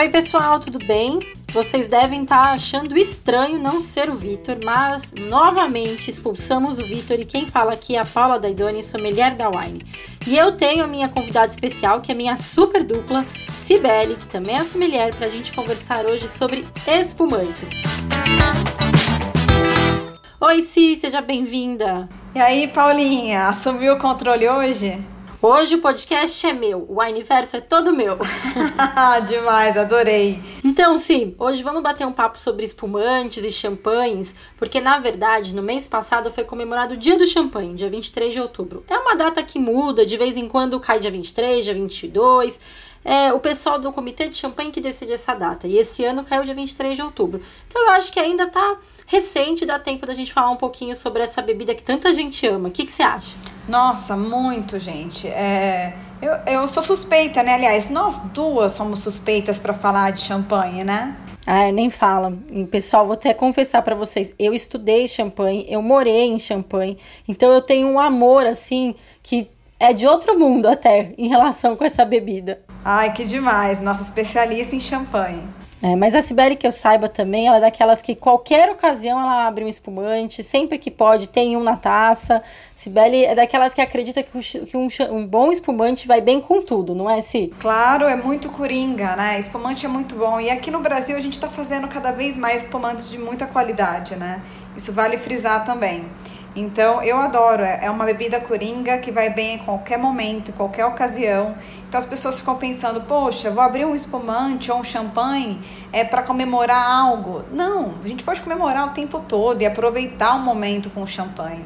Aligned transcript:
Oi, 0.00 0.08
pessoal, 0.08 0.58
tudo 0.58 0.78
bem? 0.78 1.20
Vocês 1.52 1.86
devem 1.86 2.22
estar 2.22 2.42
tá 2.42 2.52
achando 2.52 2.96
estranho 2.96 3.58
não 3.58 3.82
ser 3.82 4.08
o 4.08 4.16
Vitor, 4.16 4.56
mas 4.64 5.12
novamente 5.12 6.10
expulsamos 6.10 6.78
o 6.78 6.84
Vitor 6.86 7.20
e 7.20 7.24
quem 7.26 7.44
fala 7.44 7.74
aqui 7.74 7.96
é 7.96 7.98
a 7.98 8.06
Paula 8.06 8.38
Daidoni, 8.38 8.82
sommelier 8.82 9.36
da 9.36 9.50
Wine. 9.50 9.84
E 10.26 10.38
eu 10.38 10.52
tenho 10.52 10.84
a 10.84 10.86
minha 10.86 11.06
convidada 11.06 11.48
especial, 11.48 12.00
que 12.00 12.10
é 12.10 12.14
minha 12.14 12.38
super 12.38 12.82
dupla, 12.82 13.26
Cibele, 13.52 14.16
que 14.16 14.26
também 14.26 14.56
é 14.56 14.64
sommelier, 14.64 15.14
para 15.14 15.26
a 15.26 15.30
gente 15.30 15.52
conversar 15.52 16.06
hoje 16.06 16.26
sobre 16.30 16.66
espumantes. 16.86 17.68
Oi, 20.40 20.62
Si, 20.62 20.96
seja 20.96 21.20
bem-vinda. 21.20 22.08
E 22.34 22.40
aí, 22.40 22.68
Paulinha, 22.68 23.48
assumiu 23.48 23.92
o 23.92 23.98
controle 23.98 24.48
hoje? 24.48 24.98
Hoje 25.42 25.76
o 25.76 25.80
podcast 25.80 26.46
é 26.46 26.52
meu, 26.52 26.84
o 26.86 27.00
Universo 27.00 27.56
é 27.56 27.62
todo 27.62 27.94
meu. 27.94 28.18
Demais, 29.26 29.74
adorei. 29.74 30.38
Então, 30.62 30.98
sim, 30.98 31.34
hoje 31.38 31.62
vamos 31.62 31.82
bater 31.82 32.06
um 32.06 32.12
papo 32.12 32.38
sobre 32.38 32.62
espumantes 32.62 33.42
e 33.42 33.50
champanhes, 33.50 34.34
porque 34.58 34.82
na 34.82 34.98
verdade, 34.98 35.54
no 35.54 35.62
mês 35.62 35.88
passado 35.88 36.30
foi 36.30 36.44
comemorado 36.44 36.92
o 36.92 36.96
Dia 36.96 37.16
do 37.16 37.26
Champanhe, 37.26 37.74
dia 37.74 37.88
23 37.88 38.34
de 38.34 38.38
outubro. 38.38 38.84
É 38.86 38.98
uma 38.98 39.16
data 39.16 39.42
que 39.42 39.58
muda, 39.58 40.04
de 40.04 40.18
vez 40.18 40.36
em 40.36 40.46
quando 40.46 40.78
cai 40.78 41.00
dia 41.00 41.10
23, 41.10 41.64
dia 41.64 41.72
22 41.72 42.60
é 43.04 43.32
o 43.32 43.40
pessoal 43.40 43.78
do 43.78 43.92
Comitê 43.92 44.28
de 44.28 44.36
Champanhe 44.36 44.70
que 44.70 44.80
decide 44.80 45.12
essa 45.12 45.34
data. 45.34 45.66
E 45.66 45.76
esse 45.78 46.04
ano 46.04 46.24
caiu 46.24 46.44
dia 46.44 46.54
23 46.54 46.96
de 46.96 47.02
outubro. 47.02 47.40
Então 47.66 47.86
eu 47.86 47.90
acho 47.92 48.12
que 48.12 48.20
ainda 48.20 48.46
tá 48.46 48.78
recente, 49.06 49.64
dá 49.64 49.78
tempo 49.78 50.06
da 50.06 50.14
gente 50.14 50.32
falar 50.32 50.50
um 50.50 50.56
pouquinho 50.56 50.94
sobre 50.94 51.22
essa 51.22 51.40
bebida 51.40 51.74
que 51.74 51.82
tanta 51.82 52.12
gente 52.12 52.46
ama. 52.46 52.68
O 52.68 52.72
que, 52.72 52.84
que 52.84 52.92
você 52.92 53.02
acha? 53.02 53.36
Nossa, 53.68 54.16
muito, 54.16 54.78
gente. 54.78 55.26
É, 55.28 55.94
eu, 56.20 56.32
eu 56.46 56.68
sou 56.68 56.82
suspeita, 56.82 57.42
né? 57.42 57.54
Aliás, 57.54 57.88
nós 57.88 58.18
duas 58.32 58.72
somos 58.72 59.00
suspeitas 59.00 59.58
para 59.58 59.72
falar 59.72 60.12
de 60.12 60.20
champanhe, 60.20 60.84
né? 60.84 61.16
Ah, 61.46 61.72
nem 61.72 61.88
fala. 61.88 62.36
E, 62.50 62.64
pessoal, 62.64 63.06
vou 63.06 63.14
até 63.14 63.32
confessar 63.32 63.82
para 63.82 63.94
vocês, 63.94 64.32
eu 64.38 64.52
estudei 64.52 65.08
champanhe, 65.08 65.66
eu 65.68 65.80
morei 65.80 66.26
em 66.26 66.38
champanhe, 66.38 66.98
então 67.26 67.50
eu 67.50 67.62
tenho 67.62 67.88
um 67.88 67.98
amor 67.98 68.46
assim 68.46 68.94
que 69.22 69.50
é 69.78 69.94
de 69.94 70.06
outro 70.06 70.38
mundo 70.38 70.66
até 70.66 71.14
em 71.16 71.28
relação 71.28 71.74
com 71.74 71.84
essa 71.84 72.04
bebida. 72.04 72.60
Ai, 72.84 73.12
que 73.12 73.24
demais. 73.24 73.80
Nossa 73.80 74.02
especialista 74.02 74.74
em 74.74 74.80
champanhe. 74.80 75.42
É, 75.82 75.96
mas 75.96 76.14
a 76.14 76.20
Sibeli, 76.20 76.56
que 76.56 76.66
eu 76.66 76.72
saiba 76.72 77.08
também, 77.08 77.48
ela 77.48 77.56
é 77.56 77.60
daquelas 77.60 78.02
que 78.02 78.14
qualquer 78.14 78.68
ocasião 78.68 79.18
ela 79.18 79.46
abre 79.46 79.64
um 79.64 79.68
espumante, 79.68 80.42
sempre 80.42 80.76
que 80.76 80.90
pode 80.90 81.26
tem 81.26 81.56
um 81.56 81.62
na 81.62 81.74
taça. 81.74 82.42
Sibeli 82.74 83.24
é 83.24 83.34
daquelas 83.34 83.72
que 83.72 83.80
acredita 83.80 84.22
que, 84.22 84.36
um, 84.76 84.88
um, 85.10 85.26
bom 85.26 85.50
espumante 85.50 86.06
vai 86.06 86.20
bem 86.20 86.38
com 86.38 86.60
tudo, 86.60 86.94
não 86.94 87.08
é, 87.08 87.22
Si? 87.22 87.50
Claro, 87.58 88.04
é 88.04 88.14
muito 88.14 88.50
coringa, 88.50 89.16
né? 89.16 89.38
Espumante 89.38 89.86
é 89.86 89.88
muito 89.88 90.14
bom. 90.14 90.38
E 90.38 90.50
aqui 90.50 90.70
no 90.70 90.80
Brasil 90.80 91.16
a 91.16 91.20
gente 91.20 91.34
está 91.34 91.48
fazendo 91.48 91.88
cada 91.88 92.12
vez 92.12 92.36
mais 92.36 92.64
espumantes 92.64 93.08
de 93.08 93.18
muita 93.18 93.46
qualidade, 93.46 94.16
né? 94.16 94.42
Isso 94.76 94.92
vale 94.92 95.16
frisar 95.16 95.64
também. 95.64 96.04
Então 96.54 97.02
eu 97.02 97.16
adoro, 97.16 97.62
é, 97.62 97.86
é 97.86 97.90
uma 97.90 98.04
bebida 98.04 98.38
coringa 98.38 98.98
que 98.98 99.10
vai 99.10 99.30
bem 99.30 99.54
em 99.54 99.58
qualquer 99.58 99.98
momento, 99.98 100.50
em 100.50 100.54
qualquer 100.54 100.84
ocasião. 100.84 101.54
Então 101.90 101.98
as 101.98 102.06
pessoas 102.06 102.38
ficam 102.38 102.56
pensando, 102.56 103.00
poxa, 103.00 103.50
vou 103.50 103.64
abrir 103.64 103.84
um 103.84 103.96
espumante 103.96 104.70
ou 104.70 104.78
um 104.78 104.84
champanhe 104.84 105.60
é 105.92 106.04
para 106.04 106.22
comemorar 106.22 106.88
algo. 106.88 107.42
Não, 107.50 107.94
a 108.04 108.06
gente 108.06 108.22
pode 108.22 108.40
comemorar 108.42 108.86
o 108.86 108.90
tempo 108.90 109.18
todo 109.26 109.60
e 109.60 109.66
aproveitar 109.66 110.36
o 110.36 110.38
momento 110.38 110.88
com 110.88 111.02
o 111.02 111.06
champanhe. 111.08 111.64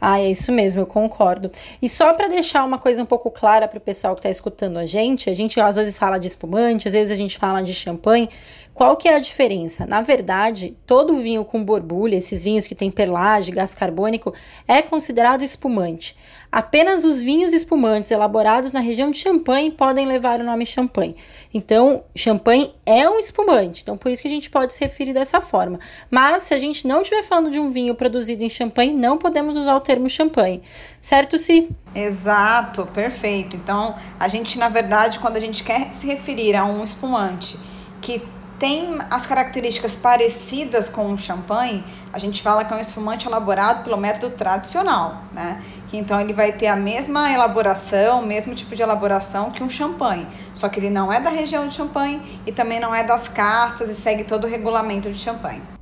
Ah, 0.00 0.18
é 0.18 0.30
isso 0.30 0.50
mesmo, 0.50 0.80
eu 0.80 0.86
concordo. 0.86 1.50
E 1.82 1.88
só 1.88 2.14
para 2.14 2.28
deixar 2.28 2.64
uma 2.64 2.78
coisa 2.78 3.02
um 3.02 3.04
pouco 3.04 3.30
clara 3.30 3.68
para 3.68 3.76
o 3.76 3.80
pessoal 3.80 4.14
que 4.14 4.20
está 4.20 4.30
escutando 4.30 4.78
a 4.78 4.86
gente, 4.86 5.28
a 5.28 5.34
gente 5.34 5.60
às 5.60 5.76
vezes 5.76 5.98
fala 5.98 6.18
de 6.18 6.28
espumante, 6.28 6.88
às 6.88 6.94
vezes 6.94 7.10
a 7.12 7.16
gente 7.16 7.36
fala 7.36 7.60
de 7.60 7.74
champanhe. 7.74 8.30
Qual 8.78 8.96
que 8.96 9.08
é 9.08 9.16
a 9.16 9.18
diferença? 9.18 9.84
Na 9.84 10.02
verdade, 10.02 10.76
todo 10.86 11.16
vinho 11.16 11.44
com 11.44 11.64
borbulha, 11.64 12.14
esses 12.14 12.44
vinhos 12.44 12.64
que 12.64 12.76
tem 12.76 12.92
perlage, 12.92 13.50
gás 13.50 13.74
carbônico, 13.74 14.32
é 14.68 14.80
considerado 14.80 15.42
espumante. 15.42 16.16
Apenas 16.52 17.04
os 17.04 17.20
vinhos 17.20 17.52
espumantes 17.52 18.12
elaborados 18.12 18.70
na 18.70 18.78
região 18.78 19.10
de 19.10 19.18
Champagne 19.18 19.72
podem 19.72 20.06
levar 20.06 20.38
o 20.38 20.44
nome 20.44 20.64
champanhe. 20.64 21.16
Então, 21.52 22.04
champanhe 22.14 22.72
é 22.86 23.10
um 23.10 23.18
espumante, 23.18 23.82
então 23.82 23.98
por 23.98 24.12
isso 24.12 24.22
que 24.22 24.28
a 24.28 24.30
gente 24.30 24.48
pode 24.48 24.72
se 24.72 24.80
referir 24.80 25.12
dessa 25.12 25.40
forma. 25.40 25.80
Mas 26.08 26.44
se 26.44 26.54
a 26.54 26.58
gente 26.60 26.86
não 26.86 27.02
estiver 27.02 27.24
falando 27.24 27.50
de 27.50 27.58
um 27.58 27.72
vinho 27.72 27.96
produzido 27.96 28.44
em 28.44 28.48
Champagne, 28.48 28.92
não 28.92 29.18
podemos 29.18 29.56
usar 29.56 29.74
o 29.74 29.80
termo 29.80 30.08
champanhe. 30.08 30.62
Certo, 31.02 31.36
Si? 31.36 31.68
Exato, 31.96 32.86
perfeito. 32.94 33.56
Então, 33.56 33.96
a 34.20 34.28
gente, 34.28 34.56
na 34.56 34.68
verdade, 34.68 35.18
quando 35.18 35.36
a 35.36 35.40
gente 35.40 35.64
quer 35.64 35.90
se 35.90 36.06
referir 36.06 36.54
a 36.54 36.64
um 36.64 36.84
espumante 36.84 37.58
que 38.00 38.22
tem 38.58 38.98
as 39.10 39.24
características 39.26 39.94
parecidas 39.94 40.88
com 40.88 41.12
o 41.12 41.18
champanhe, 41.18 41.84
a 42.12 42.18
gente 42.18 42.42
fala 42.42 42.64
que 42.64 42.72
é 42.72 42.76
um 42.76 42.80
espumante 42.80 43.26
elaborado 43.26 43.84
pelo 43.84 43.96
método 43.96 44.34
tradicional, 44.34 45.22
né? 45.32 45.62
Então 45.92 46.20
ele 46.20 46.32
vai 46.32 46.52
ter 46.52 46.66
a 46.66 46.76
mesma 46.76 47.32
elaboração, 47.32 48.20
o 48.20 48.26
mesmo 48.26 48.54
tipo 48.54 48.74
de 48.74 48.82
elaboração 48.82 49.50
que 49.50 49.62
um 49.62 49.70
champanhe, 49.70 50.26
só 50.52 50.68
que 50.68 50.80
ele 50.80 50.90
não 50.90 51.12
é 51.12 51.20
da 51.20 51.30
região 51.30 51.66
de 51.68 51.74
champanhe 51.74 52.40
e 52.46 52.52
também 52.52 52.80
não 52.80 52.94
é 52.94 53.04
das 53.04 53.28
castas 53.28 53.88
e 53.88 53.94
segue 53.94 54.24
todo 54.24 54.44
o 54.44 54.48
regulamento 54.48 55.10
de 55.10 55.18
champanhe. 55.18 55.77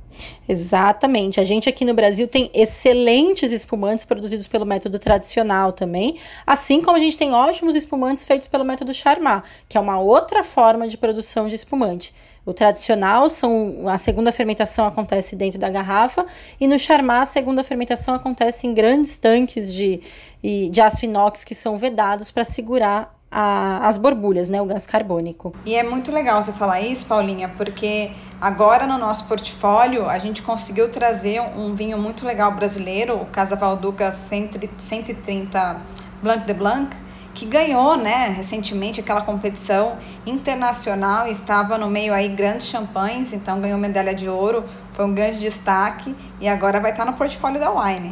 Exatamente. 0.47 1.39
A 1.39 1.43
gente 1.43 1.67
aqui 1.67 1.83
no 1.83 1.93
Brasil 1.93 2.27
tem 2.27 2.49
excelentes 2.53 3.51
espumantes 3.51 4.05
produzidos 4.05 4.47
pelo 4.47 4.65
método 4.65 4.97
tradicional 4.97 5.71
também, 5.71 6.17
assim 6.45 6.81
como 6.81 6.97
a 6.97 6.99
gente 6.99 7.17
tem 7.17 7.33
ótimos 7.33 7.75
espumantes 7.75 8.25
feitos 8.25 8.47
pelo 8.47 8.63
método 8.63 8.93
Charmat, 8.93 9.43
que 9.67 9.77
é 9.77 9.81
uma 9.81 9.99
outra 9.99 10.43
forma 10.43 10.87
de 10.87 10.97
produção 10.97 11.47
de 11.47 11.55
espumante. 11.55 12.13
O 12.45 12.53
tradicional 12.53 13.29
são 13.29 13.89
a 13.89 13.97
segunda 13.97 14.31
fermentação 14.31 14.87
acontece 14.87 15.35
dentro 15.35 15.59
da 15.59 15.69
garrafa 15.69 16.25
e 16.57 16.65
no 16.65 16.79
Charmat 16.79 17.23
a 17.23 17.25
segunda 17.25 17.61
fermentação 17.61 18.13
acontece 18.13 18.65
em 18.65 18.73
grandes 18.73 19.17
tanques 19.17 19.73
de, 19.73 19.99
de 20.41 20.79
aço 20.79 21.03
inox 21.03 21.43
que 21.43 21.53
são 21.53 21.77
vedados 21.77 22.31
para 22.31 22.45
segurar 22.45 23.16
a, 23.31 23.87
as 23.87 23.97
borbulhas, 23.97 24.49
né, 24.49 24.61
o 24.61 24.65
gás 24.65 24.87
carbônico. 24.87 25.53
E 25.65 25.75
é 25.75 25.83
muito 25.83 26.11
legal 26.11 26.41
você 26.41 26.53
falar 26.53 26.81
isso, 26.81 27.05
Paulinha, 27.05 27.49
porque 27.57 28.11
agora 28.39 28.87
no 28.87 28.97
nosso 28.97 29.25
portfólio 29.25 30.09
a 30.09 30.17
gente 30.17 30.41
conseguiu 30.41 30.89
trazer 30.89 31.41
um 31.41 31.75
vinho 31.75 31.97
muito 31.97 32.25
legal 32.25 32.51
brasileiro, 32.51 33.15
o 33.15 33.25
Casa 33.25 33.55
Valduca 33.55 34.11
130 34.11 35.77
Blanc 36.21 36.45
de 36.45 36.53
Blanc, 36.53 36.95
que 37.37 37.45
ganhou, 37.45 37.95
né, 37.95 38.33
recentemente 38.35 38.99
aquela 38.99 39.21
competição 39.21 39.97
internacional, 40.25 41.27
estava 41.27 41.77
no 41.77 41.87
meio 41.87 42.11
aí 42.11 42.29
grandes 42.29 42.65
champanhes, 42.65 43.31
então 43.31 43.61
ganhou 43.61 43.77
medalha 43.77 44.15
de 44.15 44.27
ouro, 44.27 44.63
foi 44.93 45.05
um 45.05 45.13
grande 45.13 45.37
destaque 45.37 46.15
e 46.41 46.47
agora 46.47 46.79
vai 46.79 46.89
estar 46.89 47.05
no 47.05 47.13
portfólio 47.13 47.59
da 47.59 47.69
Wine. 47.69 48.11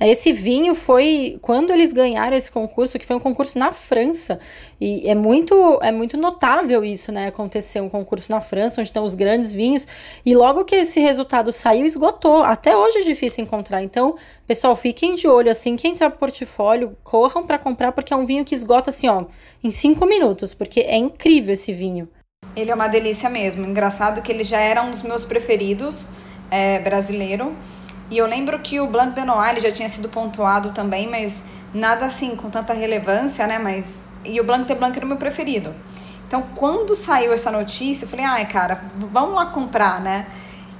Esse 0.00 0.32
vinho 0.32 0.74
foi 0.74 1.38
quando 1.42 1.70
eles 1.70 1.92
ganharam 1.92 2.34
esse 2.34 2.50
concurso, 2.50 2.98
que 2.98 3.04
foi 3.04 3.16
um 3.16 3.20
concurso 3.20 3.58
na 3.58 3.70
França. 3.70 4.40
E 4.80 5.08
é 5.08 5.14
muito, 5.14 5.78
é 5.82 5.92
muito 5.92 6.16
notável 6.16 6.82
isso, 6.82 7.12
né? 7.12 7.26
Acontecer 7.26 7.82
um 7.82 7.88
concurso 7.88 8.32
na 8.32 8.40
França, 8.40 8.80
onde 8.80 8.88
estão 8.88 9.04
os 9.04 9.14
grandes 9.14 9.52
vinhos. 9.52 9.86
E 10.24 10.34
logo 10.34 10.64
que 10.64 10.74
esse 10.74 11.00
resultado 11.00 11.52
saiu, 11.52 11.84
esgotou. 11.84 12.42
Até 12.42 12.74
hoje 12.74 12.98
é 12.98 13.02
difícil 13.02 13.44
encontrar. 13.44 13.82
Então, 13.82 14.16
pessoal, 14.46 14.74
fiquem 14.74 15.14
de 15.14 15.28
olho. 15.28 15.50
Assim 15.50 15.76
que 15.76 15.86
entrar 15.86 16.08
pro 16.08 16.20
portfólio, 16.20 16.96
corram 17.04 17.46
para 17.46 17.58
comprar, 17.58 17.92
porque 17.92 18.14
é 18.14 18.16
um 18.16 18.24
vinho 18.24 18.44
que 18.44 18.54
esgota 18.54 18.88
assim, 18.88 19.06
ó, 19.06 19.26
em 19.62 19.70
cinco 19.70 20.06
minutos. 20.06 20.54
Porque 20.54 20.80
é 20.80 20.96
incrível 20.96 21.52
esse 21.52 21.74
vinho. 21.74 22.08
Ele 22.56 22.70
é 22.70 22.74
uma 22.74 22.88
delícia 22.88 23.28
mesmo. 23.28 23.66
Engraçado 23.66 24.22
que 24.22 24.32
ele 24.32 24.44
já 24.44 24.60
era 24.60 24.82
um 24.82 24.90
dos 24.90 25.02
meus 25.02 25.26
preferidos 25.26 26.08
é, 26.50 26.78
brasileiro. 26.78 27.54
E 28.10 28.18
eu 28.18 28.26
lembro 28.26 28.58
que 28.58 28.80
o 28.80 28.86
Blanc 28.88 29.14
de 29.14 29.24
Noir 29.24 29.60
já 29.60 29.70
tinha 29.70 29.88
sido 29.88 30.08
pontuado 30.08 30.70
também, 30.70 31.08
mas 31.08 31.42
nada 31.72 32.06
assim 32.06 32.34
com 32.34 32.50
tanta 32.50 32.72
relevância, 32.72 33.46
né? 33.46 33.58
Mas 33.58 34.04
e 34.24 34.40
o 34.40 34.44
Blanc 34.44 34.66
de 34.66 34.74
Blanc 34.74 34.96
era 34.96 35.06
o 35.06 35.08
meu 35.08 35.16
preferido. 35.16 35.72
Então, 36.26 36.42
quando 36.54 36.94
saiu 36.94 37.32
essa 37.32 37.50
notícia, 37.50 38.04
eu 38.04 38.08
falei: 38.08 38.24
"Ai, 38.24 38.46
cara, 38.46 38.82
vamos 38.96 39.34
lá 39.34 39.46
comprar, 39.46 40.00
né?" 40.00 40.26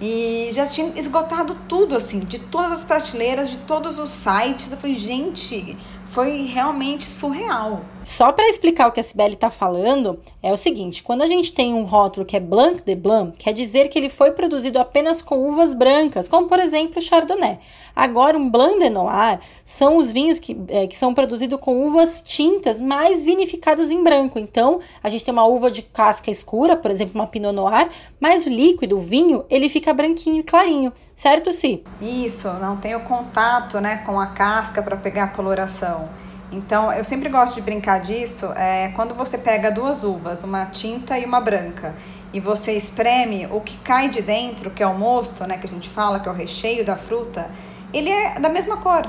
E 0.01 0.49
já 0.53 0.67
tinha 0.67 0.93
esgotado 0.97 1.57
tudo 1.69 1.95
assim, 1.95 2.21
de 2.21 2.39
todas 2.39 2.73
as 2.73 2.85
prateleiras, 2.85 3.51
de 3.51 3.59
todos 3.59 3.99
os 3.99 4.11
sites. 4.11 4.73
Eu 4.73 4.79
falei: 4.79 4.97
"Gente, 4.97 5.77
foi 6.11 6.47
realmente 6.47 7.05
surreal. 7.05 7.83
Só 8.11 8.33
para 8.33 8.49
explicar 8.49 8.89
o 8.89 8.93
que 8.93 8.99
a 8.99 9.05
Sibeli 9.05 9.35
está 9.35 9.53
falando, 9.53 10.19
é 10.43 10.53
o 10.53 10.57
seguinte: 10.57 11.01
quando 11.01 11.23
a 11.23 11.29
gente 11.29 11.53
tem 11.53 11.73
um 11.73 11.85
rótulo 11.85 12.27
que 12.27 12.37
é 12.37 12.41
Blanc 12.41 12.83
de 12.85 12.97
Blanc, 12.97 13.39
quer 13.39 13.55
dizer 13.55 13.89
que 13.89 13.97
ele 13.97 14.11
foi 14.11 14.33
produzido 14.33 14.81
apenas 14.81 15.23
com 15.23 15.49
uvas 15.49 15.75
brancas, 15.75 16.27
como 16.27 16.49
por 16.49 16.59
exemplo 16.59 16.99
o 16.99 17.01
Chardonnay. 17.01 17.61
Agora, 17.95 18.37
um 18.37 18.51
Blanc 18.51 18.81
de 18.81 18.91
Noir 18.91 19.39
são 19.65 19.97
os 19.97 20.11
vinhos 20.11 20.41
que, 20.41 20.61
é, 20.67 20.89
que 20.89 20.97
são 20.97 21.15
produzidos 21.15 21.61
com 21.61 21.87
uvas 21.87 22.21
tintas, 22.21 22.81
mais 22.81 23.23
vinificados 23.23 23.93
em 23.93 24.03
branco. 24.03 24.41
Então, 24.41 24.81
a 25.05 25.09
gente 25.09 25.25
tem 25.25 25.33
uma 25.33 25.47
uva 25.47 25.71
de 25.71 25.81
casca 25.81 26.33
escura, 26.33 26.77
por 26.77 26.91
exemplo, 26.91 27.15
uma 27.15 27.29
Pinot 27.29 27.55
Noir, 27.55 27.91
mas 28.19 28.45
o 28.45 28.49
líquido, 28.49 28.97
o 28.97 29.01
vinho, 29.01 29.45
ele 29.49 29.69
fica 29.69 29.95
branquinho 29.95 30.41
e 30.41 30.43
clarinho, 30.43 30.93
certo, 31.15 31.53
Si? 31.53 31.85
Isso, 32.03 32.53
não 32.55 32.77
tem 32.77 32.97
o 32.97 33.01
contato 33.01 33.81
né, 33.81 33.99
com 33.99 34.19
a 34.19 34.27
casca 34.27 34.83
para 34.83 34.97
pegar 34.97 35.25
a 35.25 35.29
coloração. 35.29 36.09
Então, 36.53 36.93
eu 36.93 37.05
sempre 37.05 37.29
gosto 37.29 37.55
de 37.55 37.61
brincar 37.61 38.01
disso, 38.01 38.53
é, 38.57 38.89
quando 38.97 39.15
você 39.15 39.39
pega 39.39 39.71
duas 39.71 40.03
uvas, 40.03 40.43
uma 40.43 40.67
tinta 40.67 41.17
e 41.19 41.25
uma 41.25 41.41
branca, 41.41 41.95
e 42.33 42.41
você 42.41 42.73
espreme, 42.73 43.47
o 43.51 43.61
que 43.61 43.77
cai 43.79 44.09
de 44.09 44.21
dentro, 44.21 44.71
que 44.71 44.83
é 44.83 44.87
o 44.87 44.95
mosto, 44.95 45.47
né, 45.47 45.59
que 45.59 45.67
a 45.67 45.69
gente 45.69 45.89
fala, 45.89 46.19
que 46.19 46.29
é 46.29 46.33
o 46.33 46.35
recheio 46.35 46.85
da 46.85 46.97
fruta, 46.97 47.49
ele 47.93 48.09
é 48.09 48.39
da 48.41 48.49
mesma 48.49 48.77
cor. 48.79 49.09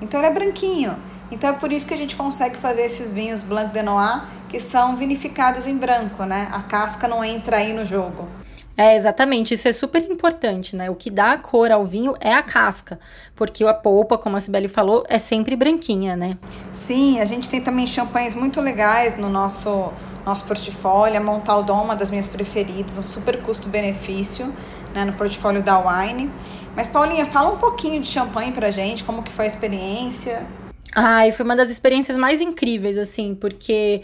Então 0.00 0.18
ele 0.18 0.26
é 0.26 0.32
branquinho. 0.32 0.96
Então 1.30 1.50
é 1.50 1.52
por 1.52 1.72
isso 1.72 1.86
que 1.86 1.94
a 1.94 1.96
gente 1.96 2.16
consegue 2.16 2.56
fazer 2.56 2.82
esses 2.82 3.12
vinhos 3.12 3.42
Blanc 3.42 3.72
de 3.72 3.82
Noir 3.82 4.24
que 4.48 4.60
são 4.60 4.96
vinificados 4.96 5.66
em 5.66 5.76
branco, 5.76 6.24
né? 6.24 6.48
A 6.52 6.60
casca 6.60 7.08
não 7.08 7.24
entra 7.24 7.56
aí 7.56 7.72
no 7.72 7.86
jogo. 7.86 8.28
É, 8.76 8.96
exatamente, 8.96 9.54
isso 9.54 9.68
é 9.68 9.72
super 9.72 10.02
importante, 10.02 10.74
né? 10.74 10.90
O 10.90 10.94
que 10.94 11.10
dá 11.10 11.36
cor 11.36 11.70
ao 11.70 11.84
vinho 11.84 12.14
é 12.20 12.32
a 12.32 12.42
casca, 12.42 12.98
porque 13.36 13.64
a 13.64 13.74
polpa, 13.74 14.16
como 14.16 14.36
a 14.36 14.40
Sibeli 14.40 14.68
falou, 14.68 15.04
é 15.08 15.18
sempre 15.18 15.54
branquinha, 15.54 16.16
né? 16.16 16.38
Sim, 16.72 17.20
a 17.20 17.24
gente 17.24 17.50
tem 17.50 17.60
também 17.60 17.86
champanhes 17.86 18.34
muito 18.34 18.60
legais 18.60 19.16
no 19.16 19.28
nosso, 19.28 19.92
nosso 20.24 20.46
portfólio. 20.46 21.18
A 21.18 21.22
Montaldon, 21.22 21.82
uma 21.82 21.94
das 21.94 22.10
minhas 22.10 22.28
preferidas, 22.28 22.96
um 22.96 23.02
super 23.02 23.42
custo-benefício 23.42 24.52
né, 24.94 25.04
no 25.04 25.12
portfólio 25.12 25.62
da 25.62 25.78
Wine. 25.78 26.30
Mas, 26.74 26.88
Paulinha, 26.88 27.26
fala 27.26 27.52
um 27.52 27.58
pouquinho 27.58 28.00
de 28.00 28.08
champanhe 28.08 28.52
pra 28.52 28.70
gente, 28.70 29.04
como 29.04 29.22
que 29.22 29.30
foi 29.30 29.44
a 29.44 29.48
experiência? 29.48 30.46
Ai, 30.94 31.32
foi 31.32 31.44
uma 31.44 31.56
das 31.56 31.70
experiências 31.70 32.16
mais 32.16 32.40
incríveis, 32.40 32.96
assim, 32.96 33.34
porque 33.34 34.02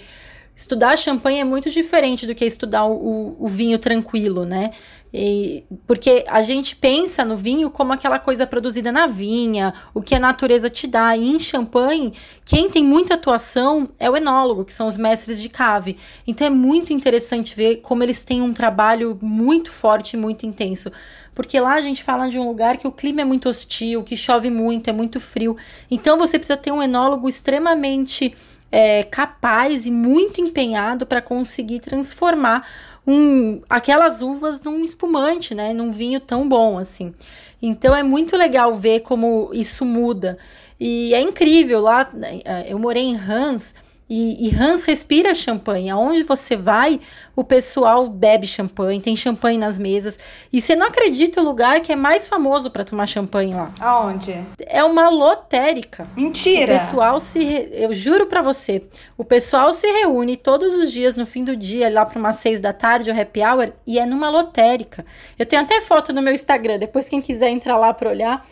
estudar 0.58 0.98
champanhe 0.98 1.38
é 1.38 1.44
muito 1.44 1.70
diferente 1.70 2.26
do 2.26 2.34
que 2.34 2.44
estudar 2.44 2.84
o, 2.84 3.36
o 3.38 3.46
vinho 3.46 3.78
tranquilo, 3.78 4.44
né? 4.44 4.72
E, 5.14 5.62
porque 5.86 6.24
a 6.26 6.42
gente 6.42 6.74
pensa 6.74 7.24
no 7.24 7.36
vinho 7.36 7.70
como 7.70 7.92
aquela 7.92 8.18
coisa 8.18 8.44
produzida 8.44 8.90
na 8.90 9.06
vinha, 9.06 9.72
o 9.94 10.02
que 10.02 10.16
a 10.16 10.18
natureza 10.18 10.68
te 10.68 10.88
dá. 10.88 11.16
E 11.16 11.28
em 11.28 11.38
champanhe, 11.38 12.12
quem 12.44 12.68
tem 12.68 12.82
muita 12.82 13.14
atuação 13.14 13.88
é 14.00 14.10
o 14.10 14.16
enólogo, 14.16 14.64
que 14.64 14.72
são 14.72 14.88
os 14.88 14.96
mestres 14.96 15.40
de 15.40 15.48
cave. 15.48 15.96
Então 16.26 16.48
é 16.48 16.50
muito 16.50 16.92
interessante 16.92 17.54
ver 17.54 17.76
como 17.76 18.02
eles 18.02 18.24
têm 18.24 18.42
um 18.42 18.52
trabalho 18.52 19.16
muito 19.22 19.70
forte 19.70 20.14
e 20.14 20.16
muito 20.16 20.44
intenso. 20.44 20.90
Porque 21.36 21.60
lá 21.60 21.74
a 21.74 21.80
gente 21.80 22.02
fala 22.02 22.28
de 22.28 22.36
um 22.36 22.48
lugar 22.48 22.78
que 22.78 22.88
o 22.88 22.90
clima 22.90 23.20
é 23.20 23.24
muito 23.24 23.48
hostil, 23.48 24.02
que 24.02 24.16
chove 24.16 24.50
muito, 24.50 24.90
é 24.90 24.92
muito 24.92 25.20
frio. 25.20 25.56
Então 25.88 26.18
você 26.18 26.36
precisa 26.36 26.56
ter 26.56 26.72
um 26.72 26.82
enólogo 26.82 27.28
extremamente 27.28 28.34
é, 28.70 29.02
capaz 29.02 29.86
e 29.86 29.90
muito 29.90 30.40
empenhado 30.40 31.06
para 31.06 31.22
conseguir 31.22 31.80
transformar 31.80 32.66
um, 33.06 33.62
aquelas 33.68 34.20
uvas 34.20 34.60
num 34.60 34.84
espumante, 34.84 35.54
né? 35.54 35.72
Num 35.72 35.90
vinho 35.90 36.20
tão 36.20 36.48
bom 36.48 36.78
assim. 36.78 37.14
Então 37.60 37.94
é 37.94 38.02
muito 38.02 38.36
legal 38.36 38.74
ver 38.74 39.00
como 39.00 39.50
isso 39.52 39.84
muda. 39.84 40.38
E 40.78 41.14
é 41.14 41.20
incrível 41.20 41.80
lá. 41.80 42.08
É, 42.44 42.72
eu 42.72 42.78
morei 42.78 43.04
em 43.04 43.16
Hans 43.16 43.74
e, 44.08 44.48
e, 44.48 44.54
Hans 44.54 44.84
respira 44.84 45.34
champanhe. 45.34 45.90
Aonde 45.90 46.22
você 46.22 46.56
vai, 46.56 46.98
o 47.36 47.44
pessoal 47.44 48.08
bebe 48.08 48.46
champanhe, 48.46 49.00
tem 49.00 49.14
champanhe 49.14 49.58
nas 49.58 49.78
mesas. 49.78 50.18
E 50.50 50.62
você 50.62 50.74
não 50.74 50.86
acredita 50.86 51.42
o 51.42 51.44
lugar 51.44 51.80
que 51.80 51.92
é 51.92 51.96
mais 51.96 52.26
famoso 52.26 52.70
para 52.70 52.84
tomar 52.84 53.06
champanhe 53.06 53.52
lá. 53.52 53.70
Aonde? 53.78 54.42
É 54.58 54.82
uma 54.82 55.10
lotérica. 55.10 56.08
Mentira! 56.16 56.76
O 56.76 56.78
pessoal 56.78 57.20
se. 57.20 57.38
Re... 57.40 57.68
Eu 57.72 57.92
juro 57.92 58.26
para 58.26 58.40
você. 58.40 58.82
O 59.16 59.24
pessoal 59.24 59.74
se 59.74 59.86
reúne 59.86 60.36
todos 60.36 60.74
os 60.74 60.90
dias 60.90 61.14
no 61.14 61.26
fim 61.26 61.44
do 61.44 61.54
dia, 61.54 61.92
lá 61.92 62.06
para 62.06 62.18
umas 62.18 62.36
seis 62.36 62.60
da 62.60 62.72
tarde, 62.72 63.10
o 63.10 63.20
happy 63.20 63.40
hour, 63.40 63.72
e 63.86 63.98
é 63.98 64.06
numa 64.06 64.30
lotérica. 64.30 65.04
Eu 65.38 65.44
tenho 65.44 65.60
até 65.60 65.82
foto 65.82 66.14
no 66.14 66.22
meu 66.22 66.32
Instagram, 66.32 66.78
depois 66.78 67.08
quem 67.08 67.20
quiser 67.20 67.50
entrar 67.50 67.76
lá 67.76 67.92
para 67.92 68.08
olhar. 68.08 68.46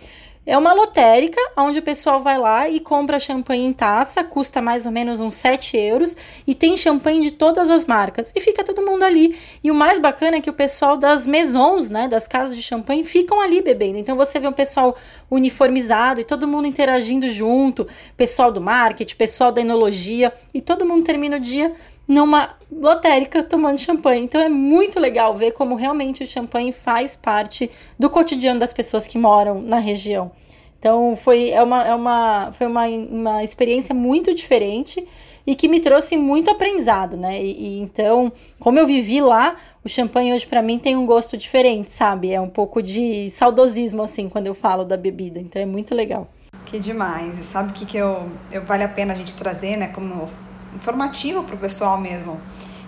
É 0.48 0.56
uma 0.56 0.72
lotérica 0.72 1.40
onde 1.56 1.80
o 1.80 1.82
pessoal 1.82 2.22
vai 2.22 2.38
lá 2.38 2.68
e 2.68 2.78
compra 2.78 3.18
champanhe 3.18 3.66
em 3.66 3.72
taça, 3.72 4.22
custa 4.22 4.62
mais 4.62 4.86
ou 4.86 4.92
menos 4.92 5.18
uns 5.18 5.34
7 5.34 5.76
euros 5.76 6.16
e 6.46 6.54
tem 6.54 6.76
champanhe 6.76 7.20
de 7.20 7.32
todas 7.32 7.68
as 7.68 7.84
marcas. 7.84 8.32
E 8.32 8.40
fica 8.40 8.62
todo 8.62 8.80
mundo 8.80 9.02
ali. 9.02 9.36
E 9.64 9.72
o 9.72 9.74
mais 9.74 9.98
bacana 9.98 10.36
é 10.36 10.40
que 10.40 10.48
o 10.48 10.52
pessoal 10.52 10.96
das 10.96 11.26
maisons, 11.26 11.90
né, 11.90 12.06
das 12.06 12.28
casas 12.28 12.54
de 12.54 12.62
champanhe, 12.62 13.02
ficam 13.02 13.40
ali 13.40 13.60
bebendo. 13.60 13.98
Então 13.98 14.16
você 14.16 14.38
vê 14.38 14.46
um 14.46 14.52
pessoal 14.52 14.96
uniformizado 15.28 16.20
e 16.20 16.24
todo 16.24 16.46
mundo 16.46 16.68
interagindo 16.68 17.28
junto, 17.28 17.84
pessoal 18.16 18.52
do 18.52 18.60
marketing, 18.60 19.16
pessoal 19.16 19.50
da 19.50 19.60
enologia, 19.60 20.32
e 20.54 20.60
todo 20.60 20.86
mundo 20.86 21.04
termina 21.04 21.38
o 21.38 21.40
dia 21.40 21.74
numa 22.06 22.50
lotérica 22.70 23.42
tomando 23.42 23.78
champanhe. 23.78 24.24
Então 24.24 24.40
é 24.40 24.48
muito 24.48 25.00
legal 25.00 25.34
ver 25.34 25.52
como 25.52 25.74
realmente 25.74 26.22
o 26.22 26.26
champanhe 26.26 26.72
faz 26.72 27.16
parte 27.16 27.70
do 27.98 28.08
cotidiano 28.08 28.60
das 28.60 28.72
pessoas 28.72 29.06
que 29.06 29.18
moram 29.18 29.60
na 29.60 29.78
região. 29.78 30.30
Então 30.78 31.16
foi, 31.16 31.50
é 31.50 31.62
uma, 31.62 31.84
é 31.84 31.94
uma, 31.94 32.52
foi 32.52 32.66
uma, 32.66 32.86
uma 32.86 33.44
experiência 33.44 33.94
muito 33.94 34.34
diferente 34.34 35.06
e 35.46 35.54
que 35.54 35.68
me 35.68 35.80
trouxe 35.80 36.16
muito 36.16 36.50
aprendizado, 36.50 37.16
né? 37.16 37.42
E, 37.42 37.52
e 37.52 37.78
então, 37.78 38.32
como 38.58 38.78
eu 38.78 38.86
vivi 38.86 39.20
lá, 39.20 39.56
o 39.84 39.88
champanhe 39.88 40.32
hoje 40.32 40.46
para 40.46 40.60
mim 40.60 40.78
tem 40.78 40.96
um 40.96 41.06
gosto 41.06 41.36
diferente, 41.36 41.92
sabe? 41.92 42.32
É 42.32 42.40
um 42.40 42.48
pouco 42.48 42.82
de 42.82 43.30
saudosismo 43.30 44.02
assim 44.02 44.28
quando 44.28 44.48
eu 44.48 44.54
falo 44.54 44.84
da 44.84 44.96
bebida. 44.96 45.38
Então 45.38 45.62
é 45.62 45.66
muito 45.66 45.94
legal. 45.94 46.28
Que 46.66 46.80
demais. 46.80 47.38
E 47.38 47.44
sabe 47.44 47.70
o 47.70 47.72
que, 47.72 47.86
que 47.86 47.96
eu, 47.96 48.28
eu 48.50 48.62
vale 48.62 48.82
a 48.82 48.88
pena 48.88 49.12
a 49.12 49.16
gente 49.16 49.36
trazer, 49.36 49.76
né? 49.76 49.88
Como 49.88 50.28
informativo 50.76 51.42
para 51.42 51.56
o 51.56 51.58
pessoal 51.58 51.98
mesmo, 51.98 52.40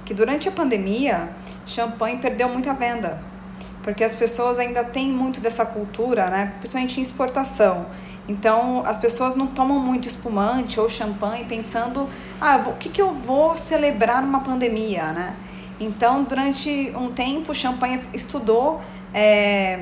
que 0.05 0.14
durante 0.14 0.49
a 0.49 0.52
pandemia, 0.52 1.29
champanhe 1.67 2.19
perdeu 2.19 2.49
muita 2.49 2.73
venda, 2.73 3.19
porque 3.82 4.05
as 4.05 4.14
pessoas 4.14 4.58
ainda 4.58 4.85
têm 4.85 5.08
muito 5.11 5.40
dessa 5.40 5.67
cultura, 5.67 6.29
né, 6.29 6.52
principalmente 6.61 7.00
em 7.00 7.02
exportação. 7.02 7.87
Então, 8.29 8.85
as 8.85 8.99
pessoas 8.99 9.35
não 9.35 9.46
tomam 9.46 9.79
muito 9.79 10.06
espumante 10.06 10.79
ou 10.79 10.88
champanhe 10.88 11.46
pensando, 11.46 12.06
ah, 12.38 12.62
o 12.67 12.75
que, 12.75 12.90
que 12.90 13.00
eu 13.00 13.14
vou 13.14 13.56
celebrar 13.56 14.20
numa 14.20 14.40
pandemia, 14.40 15.12
né? 15.12 15.35
Então, 15.81 16.25
durante 16.25 16.93
um 16.94 17.11
tempo, 17.11 17.55
champanhe 17.55 18.00
estudou 18.12 18.82
é, 19.14 19.81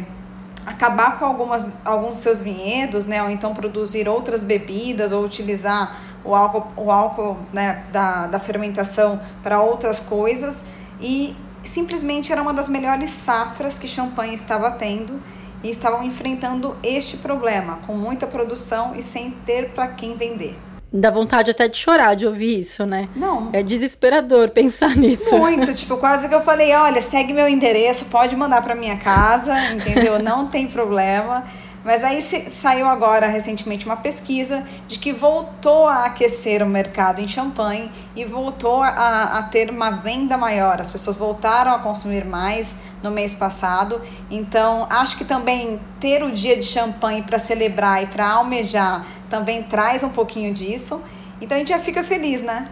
acabar 0.64 1.19
com 1.19 1.25
algumas, 1.25 1.76
alguns 1.85 2.19
seus 2.19 2.41
vinhedos, 2.41 3.06
né? 3.06 3.23
Ou 3.23 3.31
então 3.31 3.55
produzir 3.55 4.08
outras 4.08 4.44
bebidas 4.44 5.11
ou 5.11 5.25
utilizar 5.25 6.06
o 6.26 6.34
álcool, 6.34 6.67
o 6.76 6.90
álcool 6.90 7.37
né, 7.52 7.84
da, 7.93 8.26
da 8.26 8.40
fermentação 8.40 9.20
para 9.43 9.61
outras 9.61 10.00
coisas 10.00 10.64
e 11.00 11.34
simplesmente 11.64 12.32
era 12.32 12.43
uma 12.43 12.52
das 12.52 12.69
melhores 12.69 13.11
safras 13.11 13.78
que 13.78 13.87
champanhe 13.87 14.34
estava 14.34 14.70
tendo 14.70 15.20
e 15.62 15.70
estavam 15.70 16.02
enfrentando 16.02 16.76
este 16.82 17.17
problema 17.17 17.78
com 17.87 17.94
muita 17.94 18.27
produção 18.27 18.94
e 18.96 19.03
sem 19.03 19.31
ter 19.31 19.70
para 19.70 19.89
quem 19.89 20.17
vender. 20.17 20.56
Dá 20.93 21.10
vontade 21.10 21.50
até 21.50 21.69
de 21.69 21.77
chorar 21.77 22.15
de 22.15 22.27
ouvir 22.27 22.60
isso, 22.60 22.86
né? 22.86 23.08
Não. 23.15 23.50
É 23.53 23.62
desesperador 23.62 24.50
pensar 24.50 24.96
nisso. 24.96 25.36
Muito, 25.36 25.74
tipo, 25.74 25.96
quase 25.96 26.29
que 26.29 26.34
eu 26.34 26.43
falei, 26.43 26.72
olha, 26.74 27.03
segue 27.03 27.32
meu 27.32 27.48
endereço, 27.48 28.06
pode 28.06 28.36
mandar 28.36 28.62
para 28.62 28.74
minha 28.74 28.96
casa, 28.96 29.53
entendeu? 29.72 30.22
Não 30.22 30.46
tem 30.46 30.67
problema. 30.67 31.44
Mas 31.86 32.02
aí 32.02 32.20
saiu 32.20 32.88
agora 32.88 33.28
recentemente 33.28 33.86
uma 33.86 33.94
pesquisa 33.94 34.66
de 34.88 34.98
que 34.98 35.12
voltou 35.12 35.86
a 35.86 36.06
aquecer 36.06 36.60
o 36.60 36.66
mercado 36.66 37.20
em 37.20 37.28
champanhe 37.28 37.88
e 38.16 38.24
voltou 38.24 38.82
a, 38.82 39.38
a 39.38 39.43
ter 39.44 39.70
uma 39.70 39.90
venda 39.90 40.36
maior. 40.36 40.81
As 40.81 40.90
pessoas 40.90 41.16
voltaram 41.16 41.72
a 41.72 41.78
consumir 41.78 42.24
mais 42.24 42.74
no 43.05 43.12
mês 43.12 43.32
passado. 43.34 44.00
Então, 44.28 44.88
acho 44.90 45.16
que 45.16 45.24
também 45.24 45.78
ter 46.00 46.24
o 46.24 46.32
dia 46.32 46.56
de 46.56 46.64
champanhe 46.64 47.22
para 47.22 47.38
celebrar 47.38 48.02
e 48.02 48.06
para 48.06 48.31
almejar 48.31 49.06
também 49.31 49.62
traz 49.62 50.02
um 50.02 50.10
pouquinho 50.10 50.52
disso. 50.52 51.00
Então 51.40 51.55
a 51.55 51.58
gente 51.60 51.69
já 51.69 51.78
fica 51.78 52.02
feliz, 52.02 52.43
né? 52.43 52.66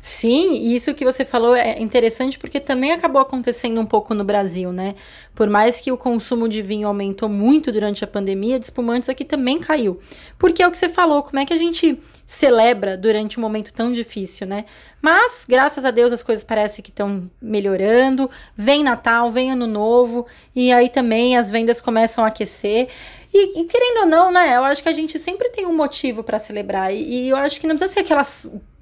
Sim, 0.00 0.52
e 0.52 0.76
isso 0.76 0.94
que 0.94 1.04
você 1.04 1.24
falou 1.24 1.54
é 1.54 1.80
interessante 1.80 2.38
porque 2.38 2.60
também 2.60 2.92
acabou 2.92 3.20
acontecendo 3.20 3.80
um 3.80 3.86
pouco 3.86 4.14
no 4.14 4.22
Brasil, 4.22 4.72
né? 4.72 4.94
Por 5.34 5.48
mais 5.48 5.80
que 5.80 5.90
o 5.90 5.96
consumo 5.96 6.48
de 6.48 6.62
vinho 6.62 6.86
aumentou 6.86 7.28
muito 7.28 7.72
durante 7.72 8.04
a 8.04 8.06
pandemia, 8.06 8.58
de 8.58 8.66
espumantes 8.66 9.08
aqui 9.08 9.24
também 9.24 9.58
caiu. 9.58 9.98
Porque 10.38 10.62
é 10.62 10.68
o 10.68 10.70
que 10.70 10.78
você 10.78 10.88
falou, 10.88 11.22
como 11.22 11.38
é 11.38 11.46
que 11.46 11.52
a 11.52 11.56
gente 11.56 11.98
celebra 12.26 12.96
durante 12.96 13.38
um 13.38 13.42
momento 13.42 13.72
tão 13.72 13.90
difícil, 13.92 14.46
né? 14.46 14.64
Mas, 15.00 15.44
graças 15.48 15.84
a 15.84 15.90
Deus, 15.90 16.12
as 16.12 16.22
coisas 16.22 16.44
parecem 16.44 16.82
que 16.82 16.90
estão 16.90 17.30
melhorando. 17.40 18.30
Vem 18.56 18.82
Natal, 18.82 19.30
vem 19.30 19.50
Ano 19.50 19.66
Novo, 19.66 20.26
e 20.54 20.72
aí 20.72 20.88
também 20.88 21.36
as 21.36 21.50
vendas 21.50 21.80
começam 21.80 22.24
a 22.24 22.28
aquecer. 22.28 22.88
E, 23.32 23.60
e 23.60 23.64
querendo 23.64 24.00
ou 24.00 24.06
não, 24.06 24.30
né? 24.30 24.56
Eu 24.56 24.64
acho 24.64 24.82
que 24.82 24.88
a 24.88 24.94
gente 24.94 25.18
sempre 25.18 25.50
tem 25.50 25.66
um 25.66 25.74
motivo 25.74 26.22
para 26.22 26.38
celebrar. 26.38 26.94
E, 26.94 27.02
e 27.02 27.28
eu 27.28 27.36
acho 27.36 27.60
que 27.60 27.66
não 27.66 27.76
precisa 27.76 27.92
ser 27.92 28.00
aquela 28.00 28.24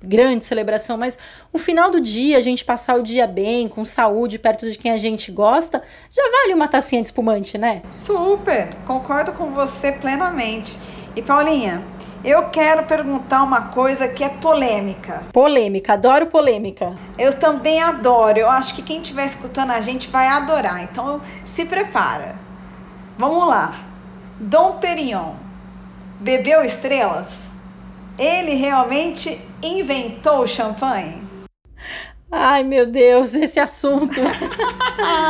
grande 0.03 0.45
celebração, 0.45 0.97
mas 0.97 1.17
o 1.53 1.59
final 1.59 1.91
do 1.91 2.01
dia, 2.01 2.39
a 2.39 2.41
gente 2.41 2.65
passar 2.65 2.97
o 2.97 3.03
dia 3.03 3.27
bem, 3.27 3.69
com 3.69 3.85
saúde, 3.85 4.39
perto 4.39 4.71
de 4.71 4.77
quem 4.77 4.93
a 4.93 4.99
gente 4.99 5.31
gosta, 5.31 5.83
já 6.13 6.23
vale 6.31 6.55
uma 6.55 6.69
tacinha 6.69 7.01
de 7.01 7.09
espumante, 7.09 7.57
né? 7.57 7.83
Super, 7.91 8.69
concordo 8.87 9.33
com 9.33 9.51
você 9.51 9.93
plenamente. 9.93 10.79
E 11.15 11.23
Paulinha, 11.23 11.83
eu 12.25 12.45
quero 12.51 12.85
perguntar 12.85 13.43
uma 13.43 13.69
coisa 13.69 14.09
que 14.09 14.23
é 14.23 14.29
polêmica. 14.29 15.23
Polêmica, 15.33 15.95
adoro 15.95 16.27
polêmica. 16.27 16.95
Eu 17.19 17.33
também 17.33 17.83
adoro. 17.83 18.39
Eu 18.39 18.49
acho 18.49 18.75
que 18.75 18.83
quem 18.83 19.03
estiver 19.03 19.25
escutando 19.25 19.73
a 19.73 19.81
gente 19.81 20.09
vai 20.09 20.29
adorar. 20.29 20.83
Então 20.85 21.21
se 21.45 21.65
prepara. 21.65 22.37
Vamos 23.19 23.47
lá. 23.49 23.81
Dom 24.39 24.79
Perignon 24.79 25.35
bebeu 26.21 26.65
estrelas? 26.65 27.52
Ele 28.23 28.55
realmente 28.55 29.37
inventou 29.61 30.43
o 30.43 30.47
champanhe? 30.47 31.21
Ai, 32.31 32.63
meu 32.63 32.87
Deus, 32.87 33.35
esse 33.35 33.59
assunto. 33.59 34.21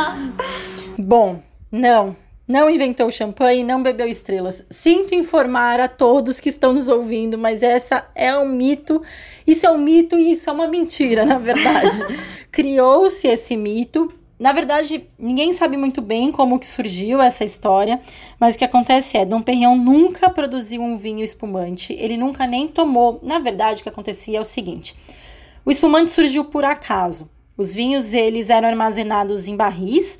Bom, 0.95 1.41
não. 1.71 2.15
Não 2.47 2.69
inventou 2.69 3.09
champanhe, 3.09 3.63
não 3.63 3.81
bebeu 3.81 4.05
estrelas. 4.05 4.63
Sinto 4.69 5.15
informar 5.15 5.79
a 5.79 5.87
todos 5.87 6.39
que 6.39 6.49
estão 6.49 6.71
nos 6.71 6.87
ouvindo, 6.87 7.35
mas 7.35 7.63
essa 7.63 8.07
é 8.13 8.37
um 8.37 8.47
mito. 8.47 9.01
Isso 9.47 9.65
é 9.65 9.71
um 9.71 9.79
mito 9.79 10.15
e 10.15 10.33
isso 10.33 10.47
é 10.47 10.53
uma 10.53 10.67
mentira, 10.67 11.25
na 11.25 11.39
verdade. 11.39 11.97
Criou-se 12.51 13.27
esse 13.27 13.57
mito. 13.57 14.13
Na 14.43 14.51
verdade, 14.51 15.07
ninguém 15.17 15.53
sabe 15.53 15.77
muito 15.77 16.01
bem 16.01 16.29
como 16.29 16.59
que 16.59 16.67
surgiu 16.67 17.21
essa 17.21 17.45
história, 17.45 18.01
mas 18.37 18.55
o 18.55 18.57
que 18.57 18.65
acontece 18.65 19.15
é, 19.15 19.23
Dom 19.23 19.41
Perignon 19.41 19.77
nunca 19.77 20.29
produziu 20.29 20.81
um 20.81 20.97
vinho 20.97 21.23
espumante, 21.23 21.93
ele 21.93 22.17
nunca 22.17 22.45
nem 22.45 22.67
tomou. 22.67 23.21
Na 23.23 23.39
verdade, 23.39 23.79
o 23.79 23.83
que 23.83 23.87
acontecia 23.87 24.37
é 24.39 24.41
o 24.41 24.43
seguinte: 24.43 24.97
o 25.63 25.71
espumante 25.71 26.09
surgiu 26.09 26.43
por 26.43 26.65
acaso. 26.65 27.29
Os 27.55 27.73
vinhos 27.73 28.11
eles 28.11 28.49
eram 28.49 28.67
armazenados 28.67 29.47
em 29.47 29.55
barris 29.55 30.19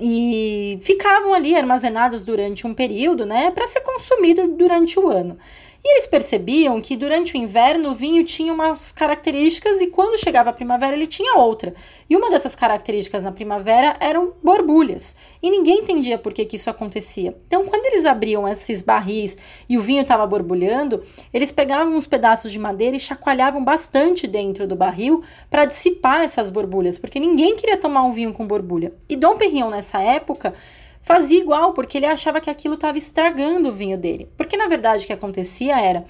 e 0.00 0.78
ficavam 0.80 1.34
ali 1.34 1.54
armazenados 1.54 2.24
durante 2.24 2.66
um 2.66 2.72
período, 2.72 3.26
né, 3.26 3.50
para 3.50 3.66
ser 3.66 3.82
consumido 3.82 4.48
durante 4.48 4.98
o 4.98 5.10
ano. 5.10 5.36
E 5.84 5.92
eles 5.94 6.08
percebiam 6.08 6.80
que 6.80 6.96
durante 6.96 7.34
o 7.34 7.36
inverno 7.36 7.90
o 7.90 7.94
vinho 7.94 8.24
tinha 8.24 8.52
umas 8.52 8.90
características 8.90 9.80
e 9.80 9.86
quando 9.86 10.18
chegava 10.18 10.50
a 10.50 10.52
primavera 10.52 10.96
ele 10.96 11.06
tinha 11.06 11.36
outra. 11.36 11.72
E 12.10 12.16
uma 12.16 12.30
dessas 12.30 12.56
características 12.56 13.22
na 13.22 13.30
primavera 13.30 13.96
eram 14.00 14.32
borbulhas. 14.42 15.14
E 15.40 15.48
ninguém 15.48 15.80
entendia 15.80 16.18
por 16.18 16.34
que, 16.34 16.44
que 16.44 16.56
isso 16.56 16.68
acontecia. 16.68 17.36
Então, 17.46 17.64
quando 17.64 17.86
eles 17.86 18.04
abriam 18.04 18.48
esses 18.48 18.82
barris 18.82 19.36
e 19.68 19.78
o 19.78 19.82
vinho 19.82 20.02
estava 20.02 20.26
borbulhando, 20.26 21.02
eles 21.32 21.52
pegavam 21.52 21.96
uns 21.96 22.08
pedaços 22.08 22.50
de 22.50 22.58
madeira 22.58 22.96
e 22.96 23.00
chacoalhavam 23.00 23.64
bastante 23.64 24.26
dentro 24.26 24.66
do 24.66 24.74
barril 24.74 25.22
para 25.48 25.64
dissipar 25.64 26.22
essas 26.22 26.50
borbulhas, 26.50 26.98
porque 26.98 27.20
ninguém 27.20 27.54
queria 27.54 27.76
tomar 27.76 28.02
um 28.02 28.12
vinho 28.12 28.32
com 28.32 28.46
borbulha. 28.46 28.92
E 29.08 29.14
Dom 29.14 29.36
Perignon, 29.36 29.70
nessa 29.70 30.00
época, 30.00 30.54
fazia 31.00 31.40
igual, 31.40 31.72
porque 31.72 31.98
ele 31.98 32.06
achava 32.06 32.40
que 32.40 32.50
aquilo 32.50 32.74
estava 32.74 32.98
estragando 32.98 33.68
o 33.68 33.72
vinho 33.72 33.96
dele. 33.96 34.30
Porque 34.36 34.56
na 34.56 34.66
verdade 34.66 35.04
o 35.04 35.06
que 35.06 35.12
acontecia 35.12 35.80
era 35.80 36.04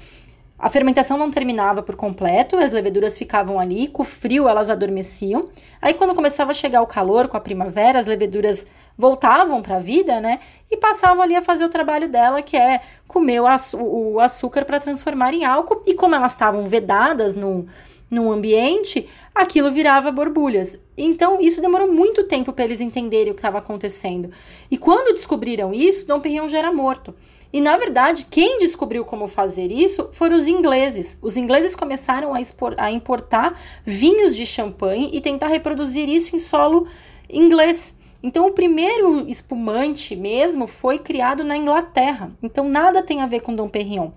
a 0.59 0.69
fermentação 0.69 1.17
não 1.17 1.31
terminava 1.31 1.85
por 1.85 1.95
completo, 1.95 2.57
as 2.57 2.73
leveduras 2.73 3.17
ficavam 3.17 3.61
ali, 3.61 3.87
com 3.87 4.03
o 4.03 4.05
frio 4.05 4.49
elas 4.49 4.69
adormeciam. 4.69 5.49
Aí 5.81 5.95
quando 5.95 6.17
começava 6.17 6.51
a 6.51 6.55
chegar 6.55 6.83
o 6.83 6.87
calor 6.87 7.29
com 7.29 7.37
a 7.37 7.41
primavera, 7.41 8.01
as 8.01 8.07
leveduras 8.07 8.67
voltavam 8.97 9.63
para 9.63 9.77
a 9.77 9.79
vida, 9.79 10.21
né? 10.21 10.41
E 10.69 10.77
passavam 10.77 11.23
ali 11.23 11.37
a 11.37 11.43
fazer 11.43 11.65
o 11.65 11.69
trabalho 11.69 12.09
dela, 12.09 12.43
que 12.43 12.57
é 12.57 12.81
comer 13.07 13.41
o 13.41 14.19
açúcar 14.19 14.65
para 14.65 14.81
transformar 14.81 15.33
em 15.33 15.45
álcool. 15.45 15.85
E 15.87 15.95
como 15.95 16.17
elas 16.17 16.33
estavam 16.33 16.67
vedadas 16.67 17.37
num, 17.37 17.65
num 18.11 18.33
ambiente, 18.33 19.09
aquilo 19.35 19.71
virava 19.71 20.11
borbulhas. 20.11 20.79
Então, 20.97 21.41
isso 21.41 21.61
demorou 21.61 21.93
muito 21.93 22.25
tempo 22.25 22.53
para 22.53 22.65
eles 22.65 22.81
entenderem 22.81 23.31
o 23.31 23.35
que 23.35 23.41
estava 23.41 23.59
acontecendo. 23.59 24.31
E 24.71 24.77
quando 24.77 25.15
descobriram 25.15 25.73
isso, 25.73 26.07
Dom 26.07 26.21
Perignon 26.21 26.49
já 26.49 26.59
era 26.59 26.73
morto. 26.73 27.15
E 27.53 27.61
na 27.61 27.77
verdade, 27.77 28.27
quem 28.31 28.59
descobriu 28.59 29.05
como 29.05 29.27
fazer 29.27 29.73
isso 29.73 30.09
foram 30.13 30.37
os 30.37 30.47
ingleses. 30.47 31.17
Os 31.23 31.37
ingleses 31.37 31.75
começaram 31.75 32.35
a, 32.35 32.41
expor, 32.41 32.75
a 32.77 32.91
importar 32.91 33.59
vinhos 33.85 34.37
de 34.37 34.45
champanhe 34.45 35.11
e 35.13 35.21
tentar 35.21 35.49
reproduzir 35.49 36.09
isso 36.09 36.37
em 36.37 36.39
solo 36.39 36.87
inglês. 37.29 37.97
Então, 38.23 38.49
o 38.49 38.53
primeiro 38.53 39.29
espumante 39.29 40.17
mesmo 40.17 40.67
foi 40.67 40.99
criado 40.99 41.45
na 41.45 41.57
Inglaterra. 41.57 42.33
Então, 42.43 42.69
nada 42.69 43.03
tem 43.03 43.23
a 43.23 43.27
ver 43.27 43.41
com 43.41 43.55
Dom 43.55 43.69
Perignon. 43.69 44.11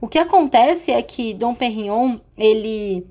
O 0.00 0.06
que 0.06 0.18
acontece 0.18 0.92
é 0.92 1.02
que 1.02 1.34
Dom 1.34 1.54
Perignon, 1.54 2.18
ele 2.38 3.04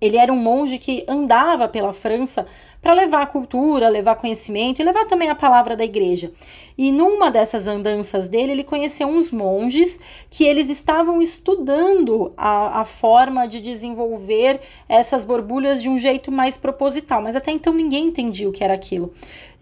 ele 0.00 0.16
era 0.16 0.32
um 0.32 0.36
monge 0.36 0.78
que 0.78 1.04
andava 1.08 1.68
pela 1.68 1.92
França 1.92 2.46
para 2.82 2.94
levar 2.94 3.26
cultura, 3.28 3.88
levar 3.88 4.16
conhecimento 4.16 4.82
e 4.82 4.84
levar 4.84 5.06
também 5.06 5.30
a 5.30 5.34
palavra 5.36 5.76
da 5.76 5.84
igreja. 5.84 6.32
E 6.76 6.90
numa 6.90 7.30
dessas 7.30 7.68
andanças 7.68 8.28
dele, 8.28 8.52
ele 8.52 8.64
conheceu 8.64 9.06
uns 9.06 9.30
monges 9.30 10.00
que 10.28 10.42
eles 10.44 10.68
estavam 10.68 11.22
estudando 11.22 12.32
a, 12.36 12.80
a 12.80 12.84
forma 12.84 13.46
de 13.46 13.60
desenvolver 13.60 14.60
essas 14.88 15.24
borbulhas 15.24 15.80
de 15.80 15.88
um 15.88 15.96
jeito 15.96 16.32
mais 16.32 16.56
proposital, 16.56 17.22
mas 17.22 17.36
até 17.36 17.52
então 17.52 17.72
ninguém 17.72 18.06
entendia 18.06 18.48
o 18.48 18.52
que 18.52 18.64
era 18.64 18.74
aquilo. 18.74 19.12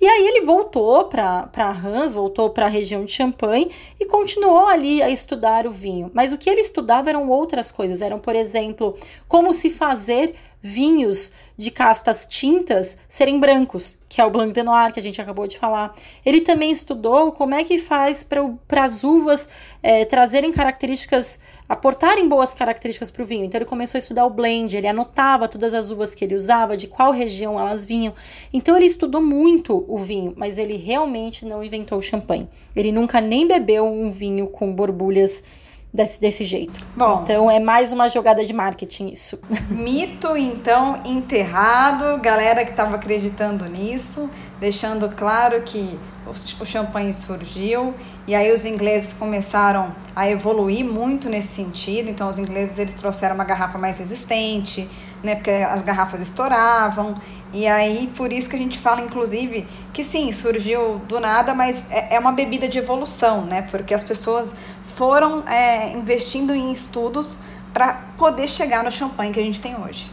E 0.01 0.07
aí 0.07 0.29
ele 0.29 0.41
voltou 0.47 1.05
para 1.05 1.73
Reims, 1.73 2.15
voltou 2.15 2.49
para 2.49 2.65
a 2.65 2.71
região 2.71 3.05
de 3.05 3.13
Champagne 3.13 3.71
e 4.01 4.07
continuou 4.07 4.67
ali 4.67 5.03
a 5.03 5.11
estudar 5.11 5.67
o 5.67 5.71
vinho. 5.71 6.11
Mas 6.15 6.33
o 6.33 6.39
que 6.39 6.49
ele 6.49 6.63
estudava 6.63 7.11
eram 7.11 7.29
outras 7.29 7.71
coisas, 7.71 8.01
eram, 8.01 8.19
por 8.19 8.35
exemplo, 8.35 8.97
como 9.29 9.53
se 9.53 9.69
fazer 9.69 10.35
vinhos 10.63 11.33
de 11.57 11.71
castas 11.71 12.27
tintas 12.29 12.97
serem 13.09 13.39
brancos, 13.39 13.97
que 14.09 14.21
é 14.21 14.25
o 14.25 14.31
Blanc 14.31 14.53
de 14.53 14.63
Noir, 14.63 14.93
que 14.93 15.01
a 15.01 15.03
gente 15.03 15.21
acabou 15.21 15.47
de 15.47 15.59
falar. 15.59 15.95
Ele 16.25 16.41
também 16.41 16.71
estudou 16.71 17.33
como 17.33 17.55
é 17.55 17.63
que 17.65 17.79
faz 17.79 18.25
para 18.25 18.85
as 18.85 19.05
uvas 19.05 19.49
é, 19.83 20.05
trazerem 20.05 20.53
características, 20.53 21.39
aportarem 21.69 22.29
boas 22.29 22.53
características 22.55 23.11
para 23.11 23.23
o 23.23 23.27
vinho. 23.27 23.45
Então 23.45 23.59
ele 23.59 23.67
começou 23.67 23.99
a 23.99 24.01
estudar 24.01 24.25
o 24.25 24.31
blend, 24.31 24.77
ele 24.77 24.89
anotava 24.89 25.49
todas 25.49 25.75
as 25.75 25.91
uvas 25.91 26.15
que 26.15 26.25
ele 26.25 26.35
usava, 26.35 26.77
de 26.77 26.87
qual 26.87 27.13
região 27.13 27.59
elas 27.59 27.85
vinham. 27.85 28.15
Então 28.53 28.77
ele 28.77 28.87
estudou 28.87 29.23
muito 29.23 29.85
o 29.87 29.99
vinho, 29.99 30.35
mas 30.37 30.59
ele 30.59 30.77
realmente 30.77 31.45
não 31.45 31.63
inventou 31.63 31.99
o 31.99 32.03
champanhe. 32.03 32.49
Ele 32.75 32.91
nunca 32.91 33.21
nem 33.21 33.47
bebeu 33.47 33.85
um 33.85 34.11
vinho 34.11 34.47
com 34.47 34.75
borbulhas 34.75 35.43
desse, 35.93 36.21
desse 36.21 36.45
jeito. 36.45 36.85
Bom, 36.97 37.21
então 37.25 37.51
é 37.51 37.59
mais 37.59 37.93
uma 37.93 38.09
jogada 38.09 38.45
de 38.45 38.53
marketing 38.53 39.09
isso. 39.09 39.39
Mito 39.69 40.37
então 40.37 41.01
enterrado, 41.05 42.21
galera 42.21 42.65
que 42.65 42.71
estava 42.71 42.97
acreditando 42.97 43.65
nisso, 43.67 44.31
deixando 44.59 45.09
claro 45.09 45.61
que 45.63 45.99
o, 46.27 46.63
o 46.63 46.67
champanhe 46.67 47.13
surgiu 47.13 47.95
e 48.27 48.35
aí 48.35 48.53
os 48.53 48.65
ingleses 48.65 49.13
começaram 49.13 49.93
a 50.15 50.29
evoluir 50.29 50.85
muito 50.85 51.29
nesse 51.29 51.49
sentido. 51.49 52.11
Então 52.11 52.29
os 52.29 52.39
ingleses 52.39 52.79
eles 52.79 52.95
trouxeram 52.95 53.35
uma 53.35 53.45
garrafa 53.45 53.79
mais 53.79 53.99
resistente, 53.99 54.89
né, 55.23 55.35
porque 55.35 55.51
as 55.51 55.83
garrafas 55.83 56.21
estouravam. 56.21 57.17
E 57.53 57.67
aí, 57.67 58.09
por 58.17 58.33
isso 58.33 58.49
que 58.49 58.55
a 58.55 58.59
gente 58.59 58.79
fala, 58.79 59.01
inclusive, 59.01 59.67
que 59.93 60.05
sim, 60.05 60.31
surgiu 60.31 61.01
do 61.09 61.19
nada, 61.19 61.53
mas 61.53 61.85
é, 61.91 62.15
é 62.15 62.19
uma 62.19 62.31
bebida 62.31 62.69
de 62.69 62.79
evolução, 62.79 63.45
né? 63.45 63.63
Porque 63.63 63.93
as 63.93 64.05
pessoas 64.05 64.55
foram 65.01 65.43
é, 65.49 65.93
investindo 65.93 66.55
em 66.55 66.71
estudos 66.71 67.41
para 67.73 67.95
poder 68.19 68.47
chegar 68.47 68.85
no 68.85 68.93
champanhe 68.93 69.33
que 69.33 69.41
a 69.41 69.43
gente 69.43 69.59
tem 69.59 69.75
hoje. 69.75 70.11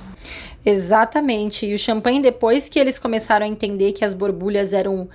Exatamente. 0.65 1.65
E 1.65 1.73
o 1.73 1.77
champanhe, 1.77 2.21
depois 2.21 2.69
que 2.69 2.79
eles 2.79 2.97
começaram 2.97 3.45
a 3.45 3.49
entender 3.49 3.91
que 3.91 4.05
as 4.05 4.13
borbulhas 4.13 4.71
eram 4.71 5.09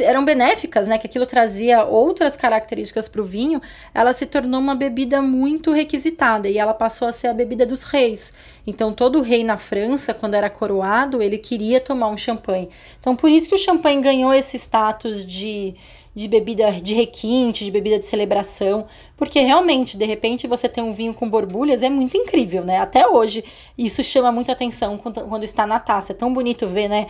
eram 0.00 0.24
benéficas, 0.24 0.86
né? 0.86 0.98
Que 0.98 1.06
aquilo 1.06 1.24
trazia 1.24 1.84
outras 1.84 2.36
características 2.36 3.08
para 3.08 3.22
o 3.22 3.24
vinho, 3.24 3.62
ela 3.94 4.12
se 4.12 4.26
tornou 4.26 4.60
uma 4.60 4.74
bebida 4.74 5.22
muito 5.22 5.72
requisitada 5.72 6.48
e 6.48 6.58
ela 6.58 6.74
passou 6.74 7.08
a 7.08 7.12
ser 7.12 7.28
a 7.28 7.34
bebida 7.34 7.64
dos 7.64 7.84
reis. 7.84 8.34
Então, 8.66 8.92
todo 8.92 9.22
rei 9.22 9.44
na 9.44 9.56
França, 9.56 10.12
quando 10.12 10.34
era 10.34 10.50
coroado, 10.50 11.22
ele 11.22 11.38
queria 11.38 11.80
tomar 11.80 12.08
um 12.08 12.18
champanhe. 12.18 12.68
Então, 13.00 13.16
por 13.16 13.30
isso 13.30 13.48
que 13.48 13.54
o 13.54 13.58
champanhe 13.58 14.02
ganhou 14.02 14.34
esse 14.34 14.58
status 14.58 15.24
de 15.24 15.74
de 16.14 16.28
bebida 16.28 16.70
de 16.72 16.94
requinte, 16.94 17.64
de 17.64 17.70
bebida 17.70 17.98
de 17.98 18.06
celebração, 18.06 18.86
porque 19.16 19.40
realmente, 19.40 19.96
de 19.96 20.04
repente, 20.04 20.46
você 20.46 20.68
tem 20.68 20.82
um 20.82 20.92
vinho 20.92 21.12
com 21.12 21.28
borbulhas, 21.28 21.82
é 21.82 21.90
muito 21.90 22.16
incrível, 22.16 22.64
né? 22.64 22.78
Até 22.78 23.06
hoje, 23.06 23.44
isso 23.76 24.02
chama 24.02 24.30
muita 24.30 24.52
atenção 24.52 24.96
quando, 24.96 25.20
quando 25.22 25.42
está 25.42 25.66
na 25.66 25.80
taça. 25.80 26.12
É 26.12 26.14
tão 26.14 26.32
bonito 26.32 26.68
ver, 26.68 26.88
né, 26.88 27.06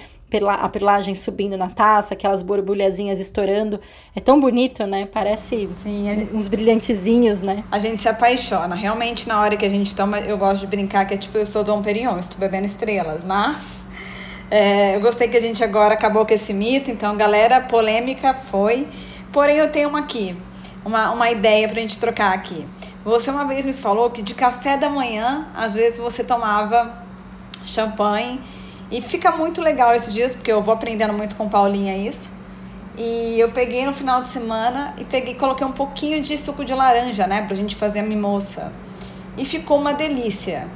a 0.48 0.68
perlagem 0.68 1.14
subindo 1.14 1.56
na 1.56 1.68
taça, 1.68 2.14
aquelas 2.14 2.42
borbulhazinhas 2.42 3.20
estourando. 3.20 3.78
É 4.16 4.20
tão 4.20 4.40
bonito, 4.40 4.86
né? 4.86 5.06
Parece 5.06 5.68
Sim, 5.82 6.08
é... 6.08 6.36
uns 6.36 6.48
brilhantezinhos, 6.48 7.40
né? 7.40 7.62
A 7.70 7.78
gente 7.78 8.00
se 8.00 8.08
apaixona. 8.08 8.74
Realmente, 8.74 9.28
na 9.28 9.40
hora 9.40 9.56
que 9.56 9.64
a 9.64 9.68
gente 9.68 9.94
toma, 9.94 10.20
eu 10.20 10.36
gosto 10.38 10.60
de 10.60 10.66
brincar 10.66 11.06
que 11.06 11.14
é 11.14 11.16
tipo, 11.16 11.36
eu 11.36 11.46
sou 11.46 11.62
Dom 11.62 11.82
Perignon, 11.82 12.18
estou 12.18 12.38
bebendo 12.38 12.66
estrelas, 12.66 13.22
mas 13.22 13.83
é, 14.50 14.96
eu 14.96 15.00
gostei 15.00 15.28
que 15.28 15.36
a 15.36 15.40
gente 15.40 15.62
agora 15.64 15.94
acabou 15.94 16.24
com 16.26 16.34
esse 16.34 16.52
mito, 16.52 16.90
então, 16.90 17.16
galera, 17.16 17.60
polêmica 17.60 18.34
foi. 18.34 18.86
Porém, 19.32 19.56
eu 19.56 19.70
tenho 19.70 19.88
uma 19.88 20.00
aqui, 20.00 20.36
uma, 20.84 21.10
uma 21.10 21.30
ideia 21.30 21.68
pra 21.68 21.80
gente 21.80 21.98
trocar 21.98 22.32
aqui. 22.32 22.66
Você 23.04 23.30
uma 23.30 23.44
vez 23.44 23.66
me 23.66 23.72
falou 23.72 24.10
que 24.10 24.22
de 24.22 24.34
café 24.34 24.76
da 24.76 24.88
manhã, 24.88 25.46
às 25.54 25.74
vezes 25.74 25.98
você 25.98 26.24
tomava 26.24 27.04
champanhe. 27.66 28.40
E 28.90 29.00
fica 29.00 29.30
muito 29.32 29.60
legal 29.60 29.94
esses 29.94 30.12
dias, 30.12 30.34
porque 30.34 30.52
eu 30.52 30.62
vou 30.62 30.72
aprendendo 30.72 31.12
muito 31.12 31.36
com 31.36 31.48
Paulinha 31.48 31.96
isso. 31.96 32.30
E 32.96 33.38
eu 33.40 33.50
peguei 33.50 33.84
no 33.84 33.92
final 33.92 34.22
de 34.22 34.28
semana 34.28 34.94
e 34.98 35.04
peguei 35.04 35.34
coloquei 35.34 35.66
um 35.66 35.72
pouquinho 35.72 36.22
de 36.22 36.38
suco 36.38 36.64
de 36.64 36.72
laranja, 36.72 37.26
né, 37.26 37.42
pra 37.42 37.56
gente 37.56 37.74
fazer 37.74 38.00
a 38.00 38.02
mimoça. 38.02 38.72
E 39.36 39.44
ficou 39.44 39.78
uma 39.78 39.92
delícia. 39.92 40.68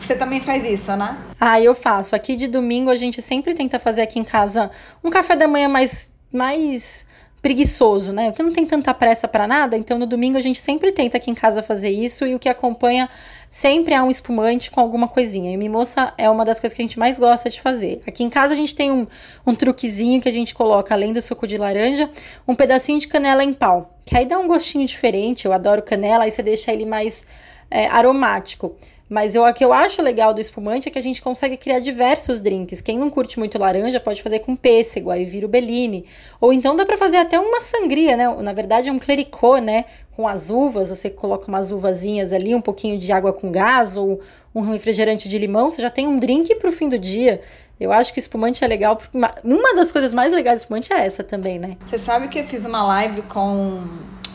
Você 0.00 0.14
também 0.14 0.40
faz 0.40 0.64
isso, 0.64 0.94
né? 0.96 1.16
Ah, 1.40 1.60
eu 1.60 1.74
faço. 1.74 2.14
Aqui 2.14 2.36
de 2.36 2.46
domingo 2.46 2.90
a 2.90 2.96
gente 2.96 3.22
sempre 3.22 3.54
tenta 3.54 3.78
fazer 3.78 4.02
aqui 4.02 4.18
em 4.18 4.24
casa 4.24 4.70
um 5.02 5.10
café 5.10 5.34
da 5.34 5.48
manhã 5.48 5.68
mais 5.68 6.12
mais 6.32 7.06
preguiçoso, 7.44 8.10
né? 8.10 8.30
Porque 8.30 8.42
não 8.42 8.54
tem 8.54 8.64
tanta 8.64 8.94
pressa 8.94 9.28
para 9.28 9.46
nada, 9.46 9.76
então 9.76 9.98
no 9.98 10.06
domingo 10.06 10.38
a 10.38 10.40
gente 10.40 10.58
sempre 10.58 10.90
tenta 10.90 11.18
aqui 11.18 11.30
em 11.30 11.34
casa 11.34 11.62
fazer 11.62 11.90
isso 11.90 12.26
e 12.26 12.34
o 12.34 12.38
que 12.38 12.48
acompanha 12.48 13.06
sempre 13.50 13.92
é 13.92 14.02
um 14.02 14.10
espumante 14.10 14.70
com 14.70 14.80
alguma 14.80 15.06
coisinha. 15.06 15.52
E 15.52 15.56
mimoça 15.58 16.14
é 16.16 16.28
uma 16.30 16.42
das 16.42 16.58
coisas 16.58 16.74
que 16.74 16.80
a 16.80 16.86
gente 16.86 16.98
mais 16.98 17.18
gosta 17.18 17.50
de 17.50 17.60
fazer. 17.60 18.00
Aqui 18.06 18.24
em 18.24 18.30
casa 18.30 18.54
a 18.54 18.56
gente 18.56 18.74
tem 18.74 18.90
um, 18.90 19.06
um 19.46 19.54
truquezinho 19.54 20.22
que 20.22 20.28
a 20.28 20.32
gente 20.32 20.54
coloca, 20.54 20.94
além 20.94 21.12
do 21.12 21.20
suco 21.20 21.46
de 21.46 21.58
laranja, 21.58 22.08
um 22.48 22.54
pedacinho 22.54 22.98
de 22.98 23.06
canela 23.06 23.44
em 23.44 23.52
pau. 23.52 23.94
Que 24.06 24.16
aí 24.16 24.24
dá 24.24 24.38
um 24.38 24.48
gostinho 24.48 24.86
diferente. 24.86 25.44
Eu 25.44 25.52
adoro 25.52 25.82
canela, 25.82 26.24
aí 26.24 26.30
você 26.30 26.42
deixa 26.42 26.72
ele 26.72 26.86
mais 26.86 27.26
é, 27.70 27.86
aromático. 27.88 28.74
Mas 29.08 29.34
eu, 29.34 29.44
o 29.44 29.52
que 29.52 29.64
eu 29.64 29.72
acho 29.72 30.00
legal 30.00 30.32
do 30.32 30.40
espumante 30.40 30.88
é 30.88 30.90
que 30.90 30.98
a 30.98 31.02
gente 31.02 31.20
consegue 31.20 31.56
criar 31.56 31.78
diversos 31.78 32.40
drinks. 32.40 32.80
Quem 32.80 32.98
não 32.98 33.10
curte 33.10 33.38
muito 33.38 33.58
laranja 33.58 34.00
pode 34.00 34.22
fazer 34.22 34.38
com 34.40 34.56
pêssego, 34.56 35.10
aí 35.10 35.24
vira 35.24 35.46
o 35.46 35.48
Bellini. 35.48 36.06
Ou 36.40 36.52
então 36.52 36.74
dá 36.74 36.86
para 36.86 36.96
fazer 36.96 37.18
até 37.18 37.38
uma 37.38 37.60
sangria, 37.60 38.16
né? 38.16 38.28
Na 38.40 38.52
verdade 38.52 38.88
é 38.88 38.92
um 38.92 38.98
clericot, 38.98 39.60
né? 39.60 39.84
Com 40.16 40.26
as 40.26 40.48
uvas, 40.48 40.90
você 40.90 41.10
coloca 41.10 41.48
umas 41.48 41.70
uvazinhas 41.70 42.32
ali, 42.32 42.54
um 42.54 42.60
pouquinho 42.60 42.98
de 42.98 43.12
água 43.12 43.32
com 43.32 43.52
gás 43.52 43.96
ou 43.96 44.20
um 44.54 44.60
refrigerante 44.60 45.28
de 45.28 45.36
limão, 45.36 45.70
você 45.70 45.82
já 45.82 45.90
tem 45.90 46.06
um 46.06 46.18
drink 46.18 46.54
pro 46.56 46.70
fim 46.70 46.88
do 46.88 46.98
dia. 46.98 47.42
Eu 47.78 47.92
acho 47.92 48.12
que 48.12 48.20
espumante 48.20 48.64
é 48.64 48.68
legal, 48.68 48.94
porque 48.94 49.16
uma 49.16 49.74
das 49.74 49.90
coisas 49.90 50.12
mais 50.12 50.32
legais 50.32 50.60
do 50.60 50.62
espumante 50.62 50.92
é 50.92 51.04
essa 51.04 51.24
também, 51.24 51.58
né? 51.58 51.76
Você 51.88 51.98
sabe 51.98 52.28
que 52.28 52.38
eu 52.38 52.44
fiz 52.44 52.64
uma 52.64 52.86
live 52.86 53.22
com 53.22 53.82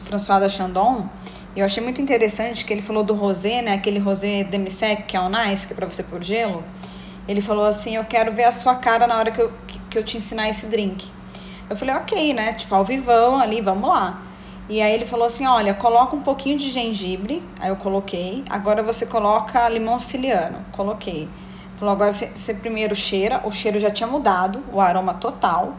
François 0.05 0.41
da 0.41 0.49
Chandon 0.49 1.07
eu 1.59 1.65
achei 1.65 1.83
muito 1.83 2.01
interessante 2.01 2.63
que 2.63 2.71
ele 2.71 2.81
falou 2.81 3.03
do 3.03 3.13
rosé, 3.13 3.61
né? 3.61 3.73
Aquele 3.73 3.99
rosé 3.99 4.43
demi-sec, 4.43 5.05
que 5.05 5.17
é 5.17 5.19
o 5.19 5.29
nice, 5.29 5.67
que 5.67 5.73
é 5.73 5.75
pra 5.75 5.85
você 5.85 6.03
pôr 6.03 6.23
gelo. 6.23 6.63
Ele 7.27 7.41
falou 7.41 7.65
assim, 7.65 7.95
eu 7.95 8.05
quero 8.05 8.31
ver 8.31 8.45
a 8.45 8.51
sua 8.51 8.75
cara 8.75 9.05
na 9.05 9.17
hora 9.17 9.31
que 9.31 9.39
eu, 9.39 9.51
que 9.89 9.97
eu 9.97 10.03
te 10.03 10.17
ensinar 10.17 10.49
esse 10.49 10.65
drink. 10.67 11.09
Eu 11.69 11.75
falei, 11.75 11.93
ok, 11.95 12.33
né? 12.33 12.53
Tipo, 12.53 12.75
ao 12.75 12.83
vivão 12.83 13.39
ali, 13.39 13.61
vamos 13.61 13.89
lá. 13.89 14.21
E 14.67 14.81
aí 14.81 14.93
ele 14.93 15.05
falou 15.05 15.25
assim, 15.25 15.45
olha, 15.45 15.73
coloca 15.73 16.15
um 16.15 16.21
pouquinho 16.21 16.57
de 16.57 16.69
gengibre. 16.69 17.43
Aí 17.59 17.69
eu 17.69 17.75
coloquei. 17.75 18.43
Agora 18.49 18.81
você 18.81 19.05
coloca 19.05 19.67
limão 19.69 19.99
siciliano. 19.99 20.59
Coloquei. 20.71 21.27
Falou, 21.79 21.93
agora 21.93 22.11
você, 22.11 22.27
você 22.27 22.53
primeiro 22.53 22.95
cheira. 22.95 23.41
O 23.43 23.51
cheiro 23.51 23.79
já 23.79 23.91
tinha 23.91 24.07
mudado, 24.07 24.63
o 24.71 24.79
aroma 24.79 25.13
total. 25.13 25.75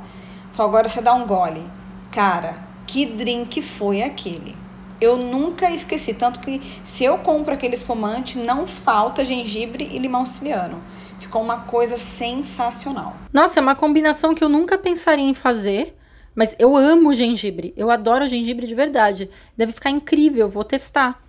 Falou, 0.52 0.70
agora 0.70 0.88
você 0.88 1.00
dá 1.00 1.14
um 1.14 1.26
gole. 1.26 1.62
Cara, 2.10 2.54
que 2.86 3.06
drink 3.06 3.62
foi 3.62 4.02
aquele? 4.02 4.59
Eu 5.00 5.16
nunca 5.16 5.70
esqueci. 5.70 6.14
Tanto 6.14 6.40
que 6.40 6.60
se 6.84 7.04
eu 7.04 7.18
compro 7.18 7.54
aquele 7.54 7.74
espumante, 7.74 8.38
não 8.38 8.66
falta 8.66 9.24
gengibre 9.24 9.88
e 9.92 9.98
limão 9.98 10.26
siciliano. 10.26 10.80
Ficou 11.18 11.42
uma 11.42 11.58
coisa 11.60 11.98
sensacional. 11.98 13.14
Nossa, 13.32 13.60
é 13.60 13.62
uma 13.62 13.74
combinação 13.74 14.34
que 14.34 14.42
eu 14.42 14.48
nunca 14.48 14.78
pensaria 14.78 15.24
em 15.24 15.34
fazer. 15.34 15.96
Mas 16.34 16.54
eu 16.58 16.76
amo 16.76 17.12
gengibre. 17.12 17.74
Eu 17.76 17.90
adoro 17.90 18.26
gengibre 18.26 18.66
de 18.66 18.74
verdade. 18.74 19.28
Deve 19.56 19.72
ficar 19.72 19.90
incrível, 19.90 20.48
vou 20.48 20.64
testar. 20.64 21.20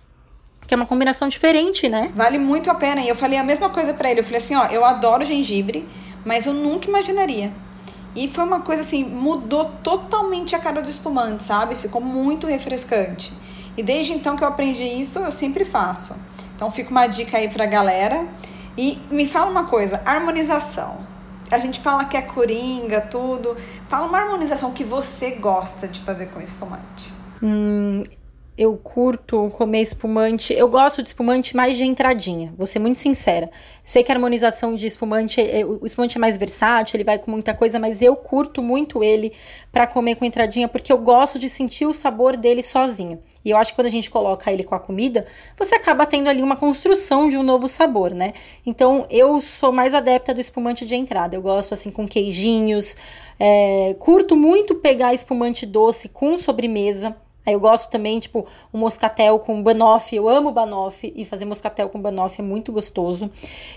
Que 0.66 0.74
é 0.74 0.76
uma 0.76 0.86
combinação 0.86 1.28
diferente, 1.28 1.88
né? 1.88 2.12
Vale 2.14 2.38
muito 2.38 2.70
a 2.70 2.74
pena. 2.74 3.00
E 3.00 3.08
eu 3.08 3.16
falei 3.16 3.38
a 3.38 3.44
mesma 3.44 3.68
coisa 3.68 3.92
para 3.92 4.10
ele. 4.10 4.20
Eu 4.20 4.24
falei 4.24 4.38
assim, 4.38 4.54
ó, 4.54 4.66
eu 4.66 4.84
adoro 4.84 5.24
gengibre, 5.24 5.86
mas 6.24 6.46
eu 6.46 6.54
nunca 6.54 6.88
imaginaria. 6.88 7.52
E 8.14 8.28
foi 8.28 8.44
uma 8.44 8.60
coisa 8.60 8.82
assim, 8.82 9.04
mudou 9.04 9.70
totalmente 9.82 10.54
a 10.54 10.58
cara 10.58 10.80
do 10.80 10.88
espumante, 10.88 11.42
sabe? 11.42 11.74
Ficou 11.74 12.00
muito 12.00 12.46
refrescante. 12.46 13.32
E 13.76 13.82
desde 13.82 14.12
então 14.12 14.36
que 14.36 14.44
eu 14.44 14.48
aprendi 14.48 14.84
isso, 14.84 15.18
eu 15.18 15.32
sempre 15.32 15.64
faço. 15.64 16.14
Então 16.54 16.70
fica 16.70 16.90
uma 16.90 17.06
dica 17.06 17.38
aí 17.38 17.48
pra 17.48 17.66
galera. 17.66 18.26
E 18.76 18.98
me 19.10 19.26
fala 19.26 19.50
uma 19.50 19.64
coisa, 19.64 20.00
harmonização. 20.04 20.98
A 21.50 21.58
gente 21.58 21.80
fala 21.80 22.06
que 22.06 22.16
é 22.16 22.22
coringa, 22.22 23.00
tudo. 23.00 23.56
Fala 23.88 24.06
uma 24.06 24.18
harmonização 24.18 24.72
que 24.72 24.82
você 24.82 25.32
gosta 25.32 25.86
de 25.86 26.00
fazer 26.00 26.26
com 26.26 26.40
espumante. 26.40 27.12
Hum, 27.42 28.04
eu 28.56 28.76
curto 28.76 29.50
comer 29.56 29.80
espumante. 29.80 30.52
Eu 30.52 30.68
gosto 30.68 31.02
de 31.02 31.08
espumante 31.08 31.56
mais 31.56 31.76
de 31.76 31.84
entradinha, 31.84 32.52
vou 32.56 32.66
ser 32.66 32.78
muito 32.78 32.98
sincera. 32.98 33.50
Sei 33.82 34.02
que 34.02 34.12
a 34.12 34.14
harmonização 34.14 34.74
de 34.74 34.86
espumante, 34.86 35.40
é, 35.40 35.64
o 35.64 35.84
espumante 35.86 36.18
é 36.18 36.20
mais 36.20 36.36
versátil, 36.36 36.96
ele 36.96 37.04
vai 37.04 37.18
com 37.18 37.30
muita 37.30 37.54
coisa, 37.54 37.78
mas 37.78 38.02
eu 38.02 38.14
curto 38.14 38.62
muito 38.62 39.02
ele 39.02 39.32
para 39.70 39.86
comer 39.86 40.16
com 40.16 40.24
entradinha 40.24 40.68
porque 40.68 40.92
eu 40.92 40.98
gosto 40.98 41.38
de 41.38 41.48
sentir 41.48 41.86
o 41.86 41.94
sabor 41.94 42.36
dele 42.36 42.62
sozinho. 42.62 43.22
E 43.44 43.50
eu 43.50 43.56
acho 43.56 43.72
que 43.72 43.76
quando 43.76 43.88
a 43.88 43.90
gente 43.90 44.10
coloca 44.10 44.52
ele 44.52 44.62
com 44.62 44.74
a 44.74 44.80
comida, 44.80 45.26
você 45.56 45.74
acaba 45.74 46.06
tendo 46.06 46.28
ali 46.28 46.42
uma 46.42 46.56
construção 46.56 47.28
de 47.28 47.36
um 47.36 47.42
novo 47.42 47.68
sabor, 47.68 48.12
né? 48.12 48.32
Então 48.64 49.06
eu 49.10 49.40
sou 49.40 49.72
mais 49.72 49.94
adepta 49.94 50.32
do 50.32 50.40
espumante 50.40 50.86
de 50.86 50.94
entrada. 50.94 51.34
Eu 51.34 51.42
gosto 51.42 51.74
assim 51.74 51.90
com 51.90 52.06
queijinhos. 52.06 52.96
É, 53.40 53.96
curto 53.98 54.36
muito 54.36 54.74
pegar 54.76 55.14
espumante 55.14 55.66
doce 55.66 56.08
com 56.08 56.38
sobremesa. 56.38 57.16
Aí 57.44 57.54
eu 57.54 57.60
gosto 57.60 57.90
também, 57.90 58.20
tipo, 58.20 58.46
o 58.72 58.78
moscatel 58.78 59.38
com 59.40 59.62
banoffee. 59.62 60.16
Eu 60.16 60.28
amo 60.28 60.52
banoffee 60.52 61.12
e 61.16 61.24
fazer 61.24 61.44
moscatel 61.44 61.88
com 61.88 62.00
banoffee 62.00 62.44
é 62.44 62.46
muito 62.46 62.72
gostoso. 62.72 63.30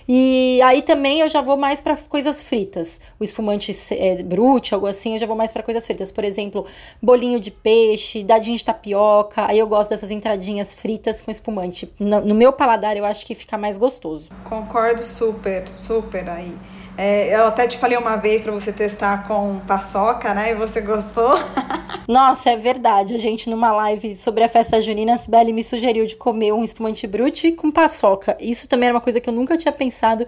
E 0.07 0.59
aí 0.63 0.81
também 0.81 1.21
eu 1.21 1.29
já 1.29 1.41
vou 1.41 1.57
mais 1.57 1.81
para 1.81 1.97
coisas 1.97 2.43
fritas. 2.43 2.99
O 3.19 3.23
espumante 3.23 3.75
é, 3.91 4.21
brute, 4.21 4.73
algo 4.73 4.85
assim, 4.85 5.13
eu 5.13 5.19
já 5.19 5.25
vou 5.25 5.35
mais 5.35 5.51
para 5.51 5.63
coisas 5.63 5.85
fritas. 5.85 6.11
Por 6.11 6.23
exemplo, 6.23 6.65
bolinho 7.01 7.39
de 7.39 7.49
peixe, 7.49 8.23
dadinho 8.23 8.57
de 8.57 8.63
tapioca. 8.63 9.47
Aí 9.47 9.57
eu 9.57 9.67
gosto 9.67 9.89
dessas 9.89 10.11
entradinhas 10.11 10.75
fritas 10.75 11.21
com 11.21 11.31
espumante. 11.31 11.91
No, 11.99 12.21
no 12.21 12.35
meu 12.35 12.53
paladar 12.53 12.95
eu 12.95 13.05
acho 13.05 13.25
que 13.25 13.33
fica 13.33 13.57
mais 13.57 13.77
gostoso. 13.77 14.29
Concordo 14.43 15.01
super, 15.01 15.67
super 15.67 16.29
aí. 16.29 16.74
É, 16.97 17.35
eu 17.35 17.45
até 17.47 17.67
te 17.67 17.77
falei 17.77 17.97
uma 17.97 18.15
vez 18.15 18.41
para 18.41 18.51
você 18.51 18.71
testar 18.71 19.27
com 19.27 19.59
paçoca, 19.67 20.33
né? 20.33 20.51
E 20.51 20.55
você 20.55 20.79
gostou? 20.79 21.33
Nossa, 22.07 22.51
é 22.51 22.57
verdade. 22.57 23.15
A 23.15 23.19
gente, 23.19 23.49
numa 23.49 23.71
live 23.71 24.15
sobre 24.15 24.43
a 24.43 24.49
festa 24.49 24.81
junina, 24.81 25.15
a 25.15 25.17
Sibeli 25.17 25.51
me 25.51 25.63
sugeriu 25.63 26.05
de 26.05 26.15
comer 26.15 26.53
um 26.53 26.63
espumante 26.63 27.05
brute 27.05 27.51
com 27.51 27.69
paçoca. 27.69 28.37
Isso 28.39 28.67
também 28.67 28.87
era 28.87 28.95
uma 28.95 29.01
coisa 29.01 29.19
que 29.19 29.29
eu 29.29 29.33
nunca 29.33 29.57
tinha 29.57 29.73
pensado. 29.73 30.25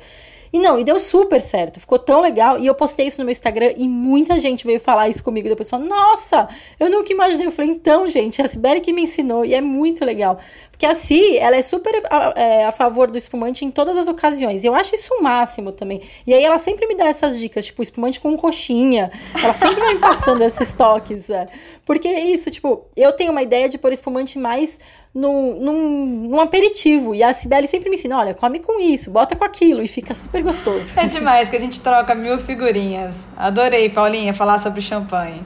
E 0.51 0.59
não, 0.59 0.79
e 0.79 0.83
deu 0.83 0.99
super 0.99 1.41
certo, 1.41 1.79
ficou 1.79 1.99
tão 1.99 2.21
legal. 2.21 2.59
E 2.59 2.65
eu 2.65 2.75
postei 2.75 3.07
isso 3.07 3.19
no 3.19 3.25
meu 3.25 3.31
Instagram 3.31 3.73
e 3.77 3.87
muita 3.87 4.37
gente 4.37 4.65
veio 4.65 4.79
falar 4.79 5.09
isso 5.09 5.23
comigo. 5.23 5.47
Depois 5.47 5.69
falou: 5.69 5.85
Nossa, 5.85 6.47
eu 6.79 6.89
nunca 6.89 7.11
imaginei. 7.11 7.47
Eu 7.47 7.51
falei: 7.51 7.71
Então, 7.71 8.09
gente, 8.09 8.41
a 8.41 8.47
Sibeli 8.47 8.81
que 8.81 8.93
me 8.93 9.03
ensinou 9.03 9.43
e 9.43 9.53
é 9.53 9.61
muito 9.61 10.05
legal. 10.05 10.39
Porque 10.77 10.85
a 10.85 10.93
Si, 10.93 11.35
ela 11.39 11.55
é 11.55 11.63
super 11.63 12.03
a, 12.07 12.33
é, 12.39 12.65
a 12.65 12.71
favor 12.71 13.09
do 13.09 13.17
espumante 13.17 13.65
em 13.65 13.71
todas 13.71 13.97
as 13.97 14.07
ocasiões. 14.07 14.63
E 14.63 14.67
eu 14.67 14.75
acho 14.75 14.93
isso 14.93 15.11
o 15.15 15.23
máximo 15.23 15.71
também. 15.71 16.03
E 16.25 16.31
aí 16.31 16.43
ela 16.43 16.59
sempre 16.59 16.85
me 16.85 16.95
dá 16.95 17.07
essas 17.07 17.39
dicas, 17.39 17.65
tipo, 17.65 17.81
espumante 17.81 18.19
com 18.19 18.37
coxinha. 18.37 19.11
Ela 19.43 19.55
sempre 19.55 19.79
vai 19.79 19.95
me 19.95 19.99
passando 19.99 20.43
esses 20.43 20.75
toques. 20.75 21.31
É. 21.31 21.47
Porque 21.83 22.07
é 22.07 22.19
isso, 22.25 22.51
tipo, 22.51 22.85
eu 22.95 23.11
tenho 23.11 23.31
uma 23.31 23.41
ideia 23.41 23.67
de 23.67 23.79
pôr 23.79 23.91
espumante 23.91 24.37
mais 24.37 24.79
num, 25.15 25.59
num, 25.59 26.05
num 26.29 26.39
aperitivo. 26.39 27.15
E 27.15 27.23
a 27.23 27.33
Sibeli 27.33 27.67
sempre 27.67 27.89
me 27.89 27.95
ensina: 27.95 28.19
olha, 28.19 28.35
come 28.35 28.59
com 28.59 28.79
isso, 28.79 29.09
bota 29.09 29.35
com 29.35 29.43
aquilo. 29.43 29.81
E 29.81 29.87
fica 29.87 30.13
super 30.13 30.43
gostoso. 30.43 30.93
É 30.95 31.07
demais 31.07 31.49
que 31.49 31.55
a 31.55 31.59
gente 31.59 31.81
troca 31.81 32.13
mil 32.13 32.37
figurinhas. 32.37 33.15
Adorei, 33.35 33.89
Paulinha, 33.89 34.31
falar 34.31 34.59
sobre 34.59 34.81
champanhe. 34.81 35.41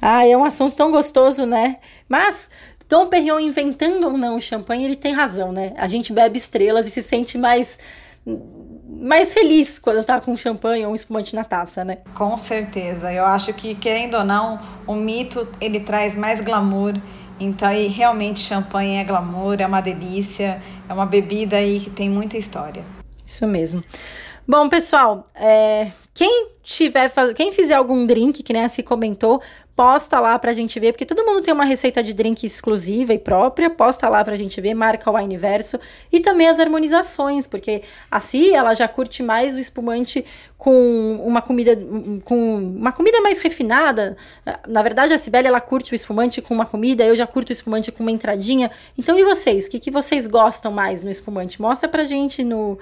Ah, 0.00 0.26
é 0.26 0.36
um 0.36 0.44
assunto 0.44 0.74
tão 0.74 0.90
gostoso, 0.90 1.46
né? 1.46 1.76
Mas 2.08 2.50
Dom 2.88 3.06
Perignon 3.06 3.40
inventando 3.40 4.04
ou 4.04 4.18
não 4.18 4.36
o 4.36 4.40
champanhe, 4.40 4.84
ele 4.84 4.96
tem 4.96 5.12
razão, 5.12 5.52
né? 5.52 5.72
A 5.76 5.88
gente 5.88 6.12
bebe 6.12 6.38
estrelas 6.38 6.86
e 6.86 6.90
se 6.90 7.02
sente 7.02 7.38
mais 7.38 7.78
mais 8.88 9.32
feliz 9.32 9.80
quando 9.80 10.04
tá 10.04 10.20
com 10.20 10.36
champanhe 10.36 10.86
ou 10.86 10.92
um 10.92 10.94
espumante 10.94 11.34
na 11.34 11.42
taça, 11.42 11.84
né? 11.84 11.98
Com 12.14 12.38
certeza. 12.38 13.12
Eu 13.12 13.24
acho 13.24 13.52
que 13.52 13.74
querendo 13.74 14.16
ou 14.16 14.24
não, 14.24 14.60
o 14.86 14.94
mito 14.94 15.48
ele 15.60 15.80
traz 15.80 16.14
mais 16.14 16.40
glamour. 16.40 16.94
Então, 17.40 17.66
aí, 17.66 17.88
realmente 17.88 18.40
champanhe 18.40 18.98
é 18.98 19.04
glamour, 19.04 19.60
é 19.60 19.66
uma 19.66 19.80
delícia, 19.80 20.62
é 20.88 20.92
uma 20.92 21.06
bebida 21.06 21.56
aí 21.56 21.80
que 21.80 21.90
tem 21.90 22.08
muita 22.08 22.36
história. 22.36 22.84
Isso 23.26 23.46
mesmo. 23.46 23.80
Bom, 24.46 24.68
pessoal, 24.68 25.22
é, 25.36 25.92
quem 26.12 26.48
tiver, 26.64 27.12
quem 27.34 27.52
fizer 27.52 27.74
algum 27.74 28.04
drink, 28.04 28.42
que 28.42 28.52
nem 28.52 28.68
se 28.68 28.82
comentou, 28.82 29.40
posta 29.74 30.20
lá 30.20 30.38
pra 30.38 30.52
gente 30.52 30.78
ver, 30.78 30.92
porque 30.92 31.06
todo 31.06 31.24
mundo 31.24 31.42
tem 31.42 31.54
uma 31.54 31.64
receita 31.64 32.02
de 32.02 32.12
drink 32.12 32.44
exclusiva 32.44 33.14
e 33.14 33.18
própria, 33.18 33.70
posta 33.70 34.08
lá 34.08 34.22
pra 34.24 34.36
gente 34.36 34.60
ver, 34.60 34.74
marca 34.74 35.10
o 35.10 35.14
Wineverso 35.14 35.78
e 36.12 36.20
também 36.20 36.48
as 36.48 36.58
harmonizações, 36.58 37.46
porque 37.46 37.82
assim 38.10 38.54
ela 38.54 38.74
já 38.74 38.86
curte 38.86 39.22
mais 39.22 39.56
o 39.56 39.58
espumante 39.58 40.24
com 40.58 41.20
uma 41.24 41.40
comida 41.40 41.76
com 42.24 42.56
uma 42.56 42.92
comida 42.92 43.20
mais 43.20 43.40
refinada. 43.40 44.16
Na 44.68 44.82
verdade, 44.82 45.12
a 45.12 45.18
Cibele 45.18 45.48
ela 45.48 45.60
curte 45.60 45.92
o 45.92 45.94
espumante 45.94 46.42
com 46.42 46.54
uma 46.54 46.66
comida, 46.66 47.04
eu 47.04 47.16
já 47.16 47.26
curto 47.26 47.50
o 47.50 47.52
espumante 47.52 47.90
com 47.90 48.02
uma 48.02 48.12
entradinha. 48.12 48.70
Então, 48.96 49.18
e 49.18 49.24
vocês? 49.24 49.66
O 49.66 49.70
que, 49.70 49.80
que 49.80 49.90
vocês 49.90 50.28
gostam 50.28 50.70
mais 50.70 51.02
no 51.02 51.10
espumante? 51.10 51.60
Mostra 51.60 51.88
pra 51.88 52.04
gente 52.04 52.44
no 52.44 52.78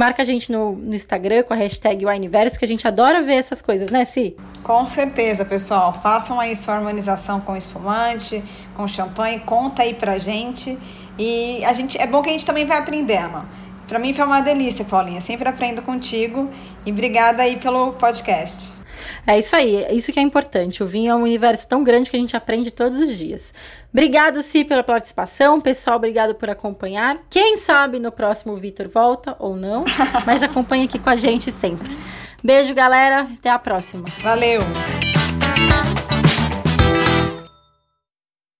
Marca 0.00 0.22
a 0.22 0.24
gente 0.24 0.50
no, 0.50 0.72
no 0.76 0.94
Instagram 0.94 1.42
com 1.42 1.52
a 1.52 1.56
hashtag 1.58 2.06
Wineverso, 2.06 2.58
que 2.58 2.64
a 2.64 2.68
gente 2.68 2.88
adora 2.88 3.20
ver 3.20 3.34
essas 3.34 3.60
coisas, 3.60 3.90
né, 3.90 4.06
Si? 4.06 4.34
Com 4.64 4.86
certeza, 4.86 5.44
pessoal. 5.44 5.92
Façam 5.92 6.40
aí 6.40 6.56
sua 6.56 6.76
harmonização 6.76 7.38
com 7.38 7.54
espumante, 7.54 8.42
com 8.74 8.88
champanhe, 8.88 9.40
conta 9.40 9.82
aí 9.82 9.92
pra 9.92 10.16
gente. 10.16 10.78
E 11.18 11.62
a 11.66 11.74
gente 11.74 11.98
é 11.98 12.06
bom 12.06 12.22
que 12.22 12.30
a 12.30 12.32
gente 12.32 12.46
também 12.46 12.64
vai 12.64 12.78
aprendendo. 12.78 13.42
Para 13.86 13.98
mim 13.98 14.14
foi 14.14 14.24
uma 14.24 14.40
delícia, 14.40 14.86
Paulinha. 14.86 15.20
Sempre 15.20 15.50
aprendo 15.50 15.82
contigo. 15.82 16.48
E 16.86 16.90
obrigada 16.90 17.42
aí 17.42 17.56
pelo 17.56 17.92
podcast. 17.92 18.79
É 19.26 19.38
isso 19.38 19.54
aí, 19.56 19.76
é 19.76 19.94
isso 19.94 20.12
que 20.12 20.18
é 20.18 20.22
importante. 20.22 20.82
O 20.82 20.86
vinho 20.86 21.10
é 21.10 21.14
um 21.14 21.22
universo 21.22 21.68
tão 21.68 21.82
grande 21.82 22.10
que 22.10 22.16
a 22.16 22.20
gente 22.20 22.36
aprende 22.36 22.70
todos 22.70 23.00
os 23.00 23.16
dias. 23.16 23.52
Obrigado, 23.92 24.42
Si, 24.42 24.64
pela 24.64 24.82
participação. 24.82 25.60
Pessoal, 25.60 25.96
obrigado 25.96 26.34
por 26.34 26.48
acompanhar. 26.48 27.18
Quem 27.28 27.56
sabe 27.58 27.98
no 27.98 28.12
próximo 28.12 28.56
Vitor 28.56 28.88
volta 28.88 29.36
ou 29.38 29.56
não, 29.56 29.84
mas 30.24 30.42
acompanhe 30.42 30.84
aqui 30.84 30.98
com 30.98 31.10
a 31.10 31.16
gente 31.16 31.50
sempre. 31.50 31.96
Beijo, 32.42 32.74
galera. 32.74 33.26
Até 33.38 33.50
a 33.50 33.58
próxima. 33.58 34.08
Valeu! 34.22 34.60